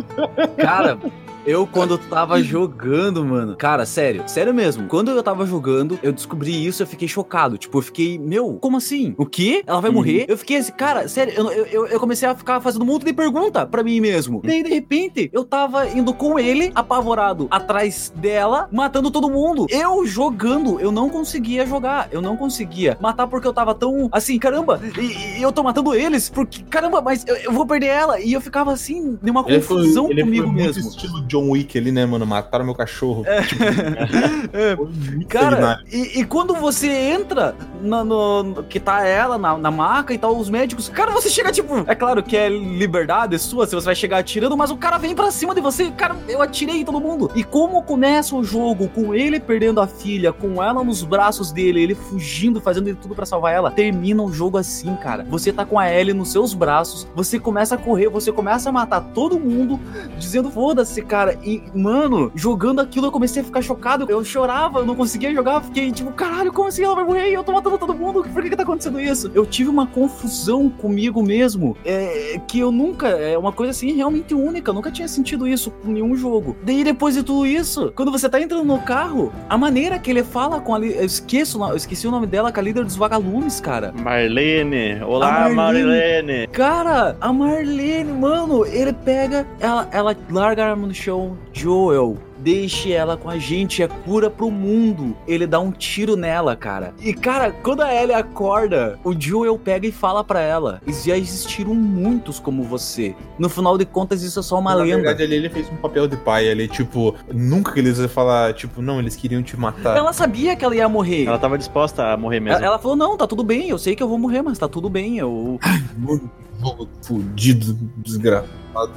[0.57, 0.97] Cara,
[1.45, 3.55] eu quando tava jogando, mano.
[3.55, 4.87] Cara, sério, sério mesmo.
[4.87, 7.57] Quando eu tava jogando, eu descobri isso, eu fiquei chocado.
[7.57, 9.13] Tipo, eu fiquei, meu, como assim?
[9.17, 9.63] O quê?
[9.65, 10.25] Ela vai morrer?
[10.27, 13.13] Eu fiquei assim, cara, sério, eu, eu- eu, comecei a ficar fazendo um monte de
[13.13, 14.41] pergunta pra mim mesmo.
[14.43, 19.67] Daí, de repente, eu tava indo com ele, apavorado, atrás dela, matando todo mundo.
[19.69, 22.09] Eu jogando, eu não conseguia jogar.
[22.11, 25.93] Eu não conseguia matar porque eu tava tão assim, caramba, e, e eu tô matando
[25.93, 28.19] eles, porque, caramba, mas eu, eu vou perder ela.
[28.19, 30.91] E eu ficava assim, numa Ele foi, confusão ele comigo mesmo.
[31.31, 32.25] John Wick ali, né, mano?
[32.25, 33.23] Mataram meu cachorro.
[33.47, 33.63] Tipo,
[34.53, 39.57] É, foi muito Cara, e, e quando você entra na- no, que tá ela na,
[39.57, 43.37] na maca e tal, os médicos, cara, você chega tipo, é claro que é liberdade
[43.39, 46.17] sua, se você vai chegar atirando, mas o cara vem pra cima de você, cara,
[46.27, 47.31] eu atirei em todo mundo.
[47.33, 51.81] E como começa o jogo com ele perdendo a filha, com ela nos braços dele,
[51.81, 55.25] ele fugindo, fazendo de tudo pra salvar ela, termina o jogo assim, cara.
[55.29, 58.71] Você tá com a Ellie nos seus braços, você começa a correr, você começa a
[58.71, 59.79] matar todo mundo,
[60.17, 61.20] dizendo foda-se, cara.
[61.43, 64.05] E, mano, jogando aquilo eu comecei a ficar chocado.
[64.09, 65.61] Eu chorava, eu não conseguia jogar.
[65.61, 67.29] Fiquei tipo, caralho, como assim ela vai morrer?
[67.29, 68.23] Eu tô matando todo mundo.
[68.23, 69.31] Por que que tá acontecendo isso?
[69.33, 71.75] Eu tive uma confusão comigo mesmo.
[71.85, 73.07] É, que eu nunca.
[73.07, 74.69] É uma coisa assim realmente única.
[74.69, 76.55] Eu nunca tinha sentido isso com nenhum jogo.
[76.63, 80.23] Daí depois de tudo isso, quando você tá entrando no carro, a maneira que ele
[80.23, 80.79] fala com a.
[80.79, 83.91] Eu esqueço, eu esqueci o nome dela, com a líder dos vagalumes, cara.
[83.91, 85.85] Marlene, olá, Marlene.
[85.85, 86.47] Marlene.
[86.47, 91.10] Cara, a Marlene, mano, ele pega, ela, ela larga a arma no chão,
[91.53, 92.17] Joel.
[92.39, 95.15] Deixe ela com a gente, é cura pro mundo.
[95.27, 96.91] Ele dá um tiro nela, cara.
[96.99, 101.75] E, cara, quando a Ellie acorda, o Joel pega e fala pra ela: Já existiram
[101.75, 103.13] muitos como você.
[103.37, 104.95] No final de contas, isso é só uma Na lenda.
[104.97, 108.53] verdade, ali ele fez um papel de pai ali, tipo, nunca que eles iam falar,
[108.55, 109.95] tipo, não, eles queriam te matar.
[109.95, 111.25] Ela sabia que ela ia morrer.
[111.25, 112.57] Ela tava disposta a morrer mesmo.
[112.57, 114.67] Ela, ela falou: Não, tá tudo bem, eu sei que eu vou morrer, mas tá
[114.67, 115.19] tudo bem.
[115.19, 115.59] Eu.
[115.95, 116.27] Mano,
[116.59, 118.49] jogo fudido, desgraçado,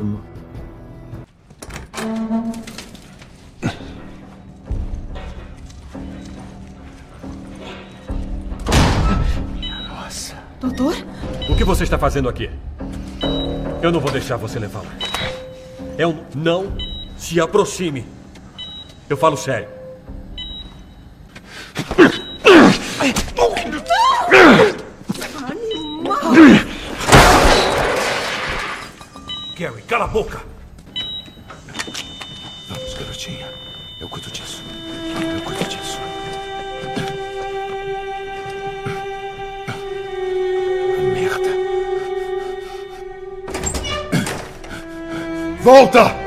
[0.02, 0.33] mano.
[9.88, 10.36] Nossa.
[10.60, 10.94] Doutor?
[11.48, 12.50] O que você está fazendo aqui?
[13.82, 14.90] Eu não vou deixar você levá-la.
[15.96, 16.76] É um não
[17.16, 18.06] se aproxime.
[19.08, 19.68] Eu falo sério.
[29.58, 30.53] Gary, cala a boca!
[33.24, 33.48] Garotinha.
[34.00, 34.62] Eu cuido disso.
[35.34, 35.98] Eu cuido disso.
[41.14, 41.50] Merda.
[45.62, 46.23] Volta!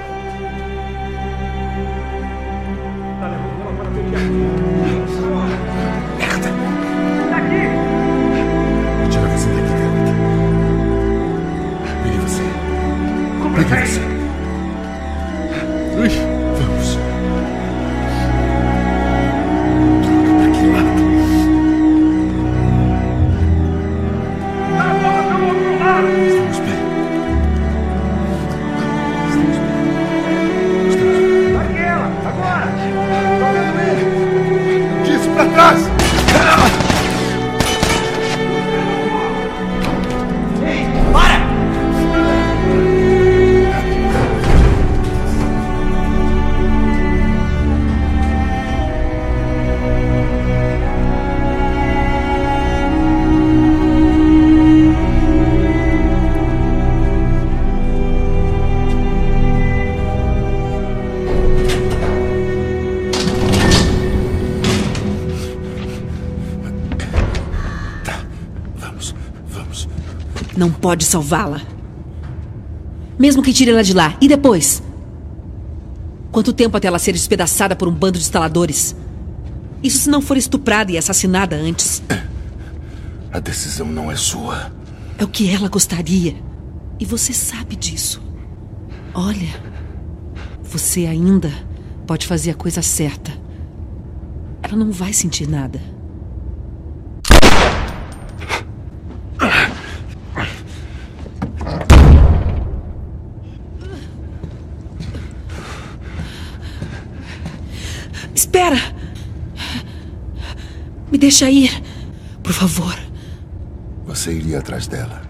[70.68, 71.62] Não pode salvá-la.
[73.18, 74.16] Mesmo que tire ela de lá.
[74.22, 74.84] E depois?
[76.32, 78.96] Quanto tempo até ela ser despedaçada por um bando de instaladores?
[79.82, 82.04] Isso se não for estuprada e assassinada antes.
[83.32, 84.72] A decisão não é sua.
[85.18, 86.36] É o que ela gostaria.
[87.00, 88.22] E você sabe disso.
[89.14, 89.50] Olha,
[90.62, 91.52] você ainda
[92.06, 93.32] pode fazer a coisa certa.
[94.62, 95.80] Ela não vai sentir nada.
[108.34, 108.78] Espera!
[111.18, 111.72] Me deixa ir,
[112.44, 112.96] por favor.
[114.06, 115.27] Você iria atrás dela.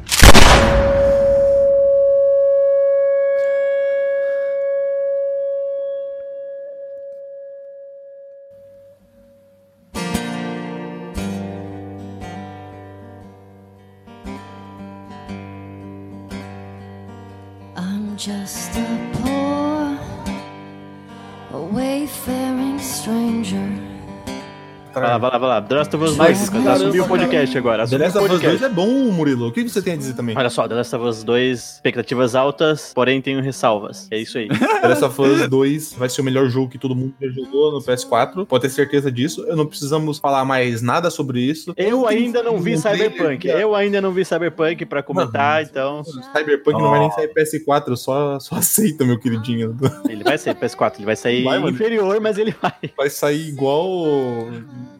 [25.18, 25.62] Lá, vai lá, vai lá.
[25.62, 27.60] The Last of Us Mas, 2, caramba, assumiu o podcast cara.
[27.60, 27.88] agora.
[27.88, 28.66] The Last of Us 2 podcast.
[28.66, 29.48] é bom, Murilo.
[29.48, 30.38] O que você tem a dizer também?
[30.38, 34.08] Olha só, The Last of Us 2, expectativas altas, porém tenho ressalvas.
[34.12, 34.48] É isso aí.
[34.82, 37.72] The Last of Us 2 vai ser o melhor jogo que todo mundo já jogou
[37.72, 38.46] no PS4.
[38.46, 39.44] Pode ter certeza disso.
[39.48, 41.74] Eu não precisamos falar mais nada sobre isso.
[41.76, 43.38] Eu ainda não vi Cyberpunk.
[43.40, 46.04] que- Eu ainda não vi Cyberpunk pra comentar, então.
[46.04, 49.76] Cyberpunk não vai nem sair PS4, só, só aceita, meu queridinho.
[50.10, 51.72] Ele vai sair PS4, ele vai sair Vai, mano.
[51.72, 52.74] inferior, mas ele vai.
[52.96, 54.48] Vai sair igual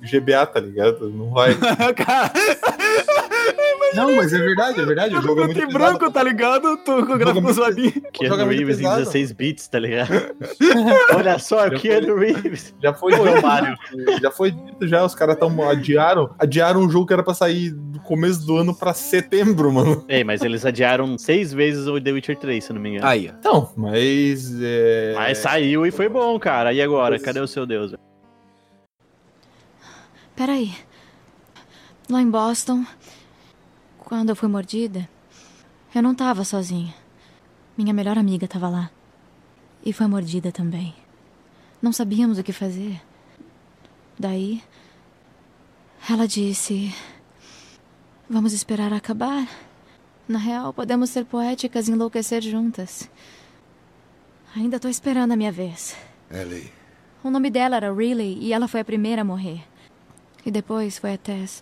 [0.08, 1.10] GBA, tá ligado?
[1.10, 1.56] Não vai.
[3.96, 5.16] Não, mas é verdade, é verdade.
[5.16, 6.78] O jogo é muito branco, tá ligado?
[6.78, 7.94] Tô com o gráfico zoadinho.
[8.14, 9.00] Keanu é Reeves em pesado.
[9.00, 10.36] 16 bits, tá ligado?
[11.16, 12.76] Olha só, o Keanu Reeves.
[12.82, 17.14] Já foi dito, já foi dito já, os caras tão adiaram, adiaram um jogo que
[17.14, 20.06] era pra sair do começo do ano pra setembro, mano.
[20.08, 23.08] Ei, mas eles adiaram seis vezes o The Witcher 3, se não me engano.
[23.08, 23.38] Aí, ó.
[23.40, 25.14] Então, mas é...
[25.16, 26.74] Mas saiu e foi bom, cara.
[26.74, 27.18] E agora?
[27.20, 27.94] Cadê o seu Deus?
[30.38, 30.72] Peraí.
[32.08, 32.86] Lá em Boston,
[33.98, 35.10] quando eu fui mordida,
[35.96, 36.94] eu não tava sozinha.
[37.76, 38.92] Minha melhor amiga tava lá.
[39.84, 40.94] E foi mordida também.
[41.82, 43.02] Não sabíamos o que fazer.
[44.18, 44.62] Daí,
[46.08, 46.94] ela disse:
[48.30, 49.50] Vamos esperar acabar.
[50.28, 53.10] Na real, podemos ser poéticas e enlouquecer juntas.
[54.56, 55.98] Ainda tô esperando a minha vez.
[56.30, 56.72] Ellie,
[57.24, 59.64] O nome dela era Riley e ela foi a primeira a morrer.
[60.48, 61.62] E depois foi a Tess.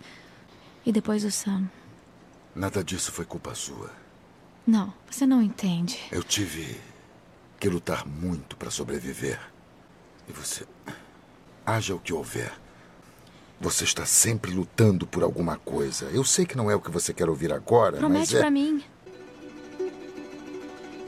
[0.86, 1.68] E depois o Sam.
[2.54, 3.90] nada disso foi culpa sua.
[4.64, 5.98] Não, você não entende.
[6.12, 6.80] Eu tive
[7.58, 9.40] que lutar muito para sobreviver.
[10.28, 10.64] E você.
[11.66, 12.52] Haja o que houver.
[13.60, 16.06] Você está sempre lutando por alguma coisa.
[16.12, 18.38] Eu sei que não é o que você quer ouvir agora, mas Promete é.
[18.38, 18.84] pra mim.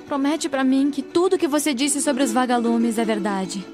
[0.09, 3.65] Promete pra mim que tudo que você disse sobre os vagalumes é verdade.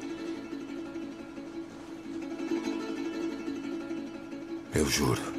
[4.74, 5.33] Eu juro.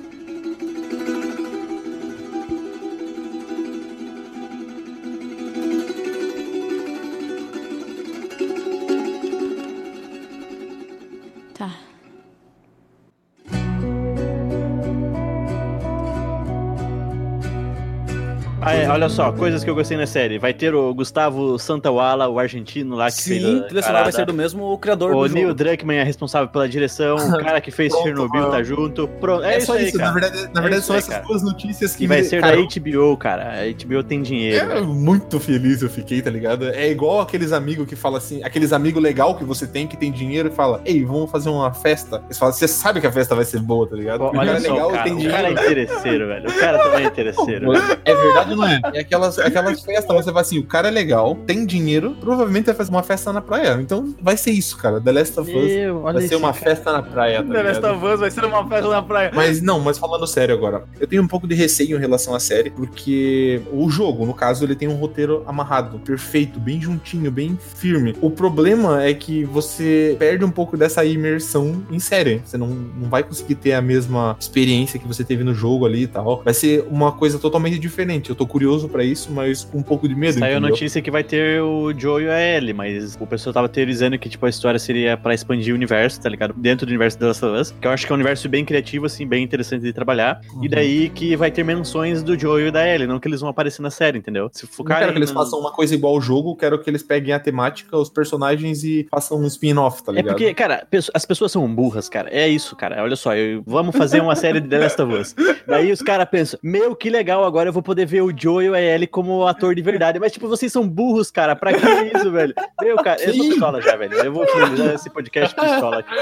[18.86, 20.38] É, olha só, coisas que eu gostei na série.
[20.40, 24.26] Vai ter o Gustavo Santawala, o argentino lá que fez Sim, trilha sonora vai ser
[24.26, 25.58] do mesmo criador O do Neil jogo.
[25.58, 28.52] Druckmann é responsável pela direção, o cara que fez Pronto, Chernobyl mano.
[28.52, 29.08] tá junto.
[29.20, 30.10] Pronto, é, É, isso só aí, isso, cara.
[30.12, 31.26] na verdade, na É verdade isso são aí, essas cara.
[31.26, 33.44] duas notícias que E vai ser cara, da HBO, cara.
[33.62, 34.72] A HBO tem dinheiro.
[34.72, 36.70] É, muito feliz eu fiquei, tá ligado?
[36.70, 40.12] É igual aqueles amigos que falam assim, aqueles amigos legal que você tem, que tem
[40.12, 42.22] dinheiro e fala, ei, vamos fazer uma festa.
[42.26, 44.20] Eles falam, você sabe que a festa vai ser boa, tá ligado?
[44.20, 45.36] Pô, Porque o olha cara é só, legal, cara, tem o dinheiro.
[45.36, 46.50] cara é interesseiro, velho.
[46.50, 47.74] O cara também é interesseiro.
[48.06, 48.75] É verdade ou não é?
[48.94, 52.76] É aquelas, aquelas festas, você vai assim, o cara é legal, tem dinheiro, provavelmente vai
[52.76, 53.78] fazer uma festa na praia.
[53.82, 55.02] Então vai ser isso, cara.
[55.02, 56.66] The Last of Us Meu, vai ser uma cara.
[56.66, 59.32] festa na praia, tá The Last of Us vai ser uma festa na praia.
[59.34, 62.40] Mas não, mas falando sério agora, eu tenho um pouco de receio em relação à
[62.40, 67.58] série, porque o jogo, no caso, ele tem um roteiro amarrado, perfeito, bem juntinho, bem
[67.76, 68.16] firme.
[68.22, 72.42] O problema é que você perde um pouco dessa imersão em série.
[72.46, 76.04] Você não, não vai conseguir ter a mesma experiência que você teve no jogo ali
[76.04, 76.42] e tal.
[76.44, 78.30] Vai ser uma coisa totalmente diferente.
[78.30, 80.34] Eu tô curioso pra isso, mas com um pouco de medo.
[80.34, 80.70] Saiu a entendeu?
[80.70, 84.28] notícia que vai ter o Joe e a Ellie, mas o pessoal tava teorizando que,
[84.30, 86.54] tipo, a história seria pra expandir o universo, tá ligado?
[86.58, 88.66] Dentro do universo da Last of Us, que eu acho que é um universo bem
[88.66, 90.42] criativo, assim, bem interessante de trabalhar.
[90.62, 93.50] E daí que vai ter menções do Joe e da Ellie, não que eles vão
[93.50, 94.50] aparecer na série, entendeu?
[94.52, 96.90] Se Não focarem quero que eles no- façam uma coisa igual ao jogo, quero que
[96.90, 100.36] eles peguem a temática, os personagens e façam um spin-off, tá É ligado?
[100.36, 102.30] porque, cara, as pessoas são burras, cara.
[102.32, 103.02] É isso, cara.
[103.04, 105.36] Olha só, eu- vamos fazer uma série de The Last of Us.
[105.68, 108.96] Daí os caras pensam, meu, que legal, agora eu vou poder ver o Joel é
[108.96, 110.20] ele como ator de verdade.
[110.20, 111.56] Mas, tipo, vocês são burros, cara.
[111.56, 111.86] Pra que
[112.18, 112.54] isso, velho?
[112.82, 114.14] Meu, cara, eu tô pistola já, velho.
[114.16, 116.14] Eu vou finalizar esse podcast pistola aqui.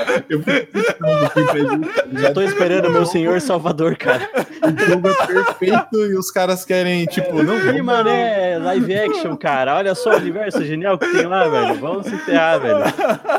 [2.23, 4.29] Eu tô esperando meu senhor Salvador, cara.
[4.63, 7.53] O jogo é perfeito e os caras querem, tipo, não.
[7.75, 9.75] Ih, mano, é live action, cara.
[9.75, 11.75] Olha só o universo genial que tem lá, velho.
[11.75, 12.77] Vamos se enterrar, velho.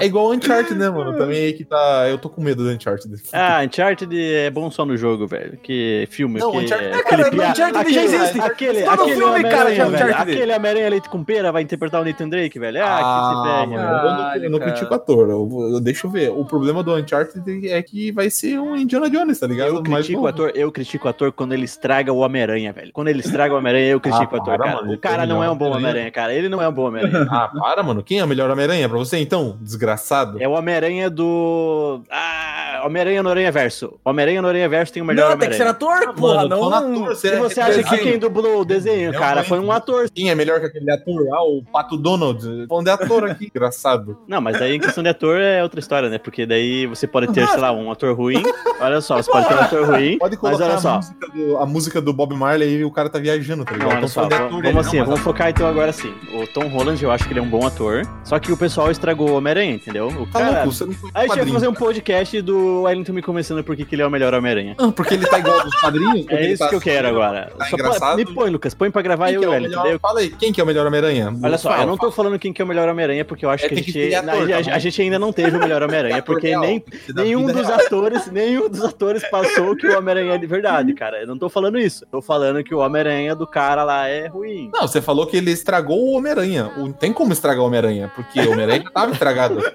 [0.01, 1.16] É igual o Uncharted, né, mano?
[1.16, 2.07] Também aí que tá.
[2.09, 3.14] Eu tô com medo do Uncharted.
[3.32, 5.57] Ah, Uncharted é bom só no jogo, velho.
[5.62, 6.38] Que filme.
[6.40, 8.40] Não, que Uncharted- é, É, cara, pia- Uncharted aquele, já existe.
[8.40, 9.95] Aquele, Todo aquele filme, cara, já é velho.
[10.07, 10.32] Uncharted.
[10.37, 12.82] Aquele Homem-Aranha leite com pera vai interpretar o Nathan Drake, velho.
[12.82, 13.97] Ah, que se Ah, ferre, mano, velho.
[13.97, 15.30] eu não, eu não critico o ator.
[15.30, 16.30] Eu, vou- eu- deixa eu ver.
[16.30, 19.68] O problema do Uncharted é que vai ser um Indiana Jones, tá ligado?
[19.74, 22.91] Eu critico o ator, eu critico o ator quando ele estraga o Homem-Aranha, velho.
[22.93, 24.76] Quando ele estraga o Homem-Aranha, eu critico Ah, o ator, para, cara.
[24.82, 25.85] mano, o cara não é um bom Homem-Aranha.
[25.85, 26.32] Homem-Aranha, cara.
[26.35, 27.26] Ele não é um bom Homem-Aranha.
[27.30, 28.03] Ah, para, mano.
[28.03, 29.57] Quem é o melhor Homem-Aranha pra você, então?
[29.61, 30.41] Desgraçado.
[30.43, 32.03] É o Homem-Aranha do.
[32.11, 32.54] Ah,
[32.85, 33.99] Homem-Aranha no Aranha Verso.
[34.05, 36.70] Homem-Aranha no Aranha Verso tem o melhor Não, tem que ser ator, porra, mano, tô
[36.70, 36.70] não.
[36.70, 40.09] na ator, Se você acha que quem dublou o desenho, cara, foi um ator.
[40.14, 41.26] Quem é melhor que aquele ator?
[41.32, 42.66] Ah, o Pato Donald.
[42.68, 43.51] Falando de ator aqui.
[43.55, 44.18] Engraçado.
[44.28, 46.18] Não, mas aí em questão de ator é outra história, né?
[46.18, 48.43] Porque daí você pode ter, sei lá, um ator ruim.
[48.80, 50.18] Olha só, você pode ter um ator ruim.
[50.18, 50.97] Pode mas colocar olha a só.
[50.97, 53.93] música, do, a música do Bob Marley e o cara tá viajando, tá Não, ligado?
[53.93, 56.12] olha Tô só, ator, vamos não, assim, mas vamos focar então agora assim.
[56.35, 58.03] O Tom Holland, eu acho que ele é um bom ator.
[58.24, 60.09] Só que o pessoal estragou o Homem-Aranha, entendeu?
[60.09, 60.51] O Tá cara...
[60.59, 63.62] louco, você não foi Aí a gente vai fazer um podcast do Wellington me convencendo
[63.64, 64.75] por que que ele é o melhor Homem-Aranha.
[64.79, 66.27] Não, porque ele tá igual dos quadrinhos.
[66.29, 67.53] É isso que eu quero agora.
[67.59, 68.16] Tá Só engraçado.
[68.16, 69.81] me põe, Lucas, põe pra gravar Quem eu que e é o o Wellington.
[69.83, 69.93] melhor?
[69.95, 71.35] eu- Fala aí, quem que é o melhor Homem-Aranha?
[71.43, 73.51] Olha só, Fala, eu não tô falando quem que é o melhor Homem-Aranha, porque eu
[73.51, 75.57] acho É, que a que gente, ter ator, a, tá a gente ainda não teve
[75.57, 77.81] o melhor Homem-Aranha, porque real, nem, que nenhum dos real.
[77.81, 81.20] atores, nenhum dos atores passou que o Homem-Aranha é de verdade, cara.
[81.20, 82.05] Eu não tô falando isso.
[82.11, 84.70] Tô falando que o Homem-Aranha do cara lá é ruim.
[84.72, 86.70] Não, você falou que ele estragou o Homem-Aranha.
[86.77, 89.62] Não tem como estragar o Homem-Aranha, porque o Homem-Aranha já tava estragado.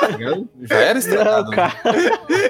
[0.00, 0.08] Tá
[0.62, 1.44] já era estragado.
[1.50, 1.72] Não, cara.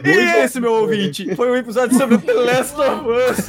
[0.05, 0.11] E
[0.43, 3.47] esse, meu ouvinte, foi um episódio sobre The Last of Us.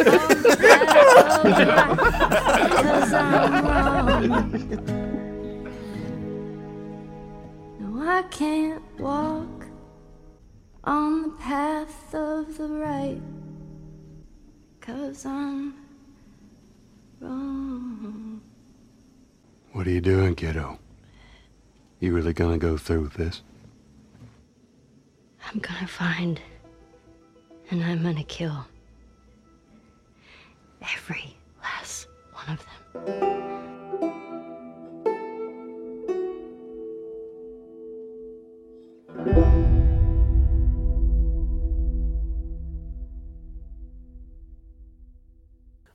[7.80, 9.66] No, I can't walk
[10.86, 13.22] on the path of the right.
[14.80, 15.74] Cause I'm
[17.20, 18.42] wrong.
[19.74, 20.80] What are you doing, kiddo?
[22.00, 23.44] You really gonna go through with this?
[25.54, 26.40] I'm gonna find
[27.70, 28.66] and I'm gonna kill
[30.82, 32.72] every last one of them.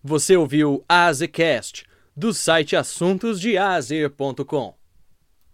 [0.04, 1.84] Você ouviu Azecast,
[2.14, 4.74] do site assuntosdeazer.com.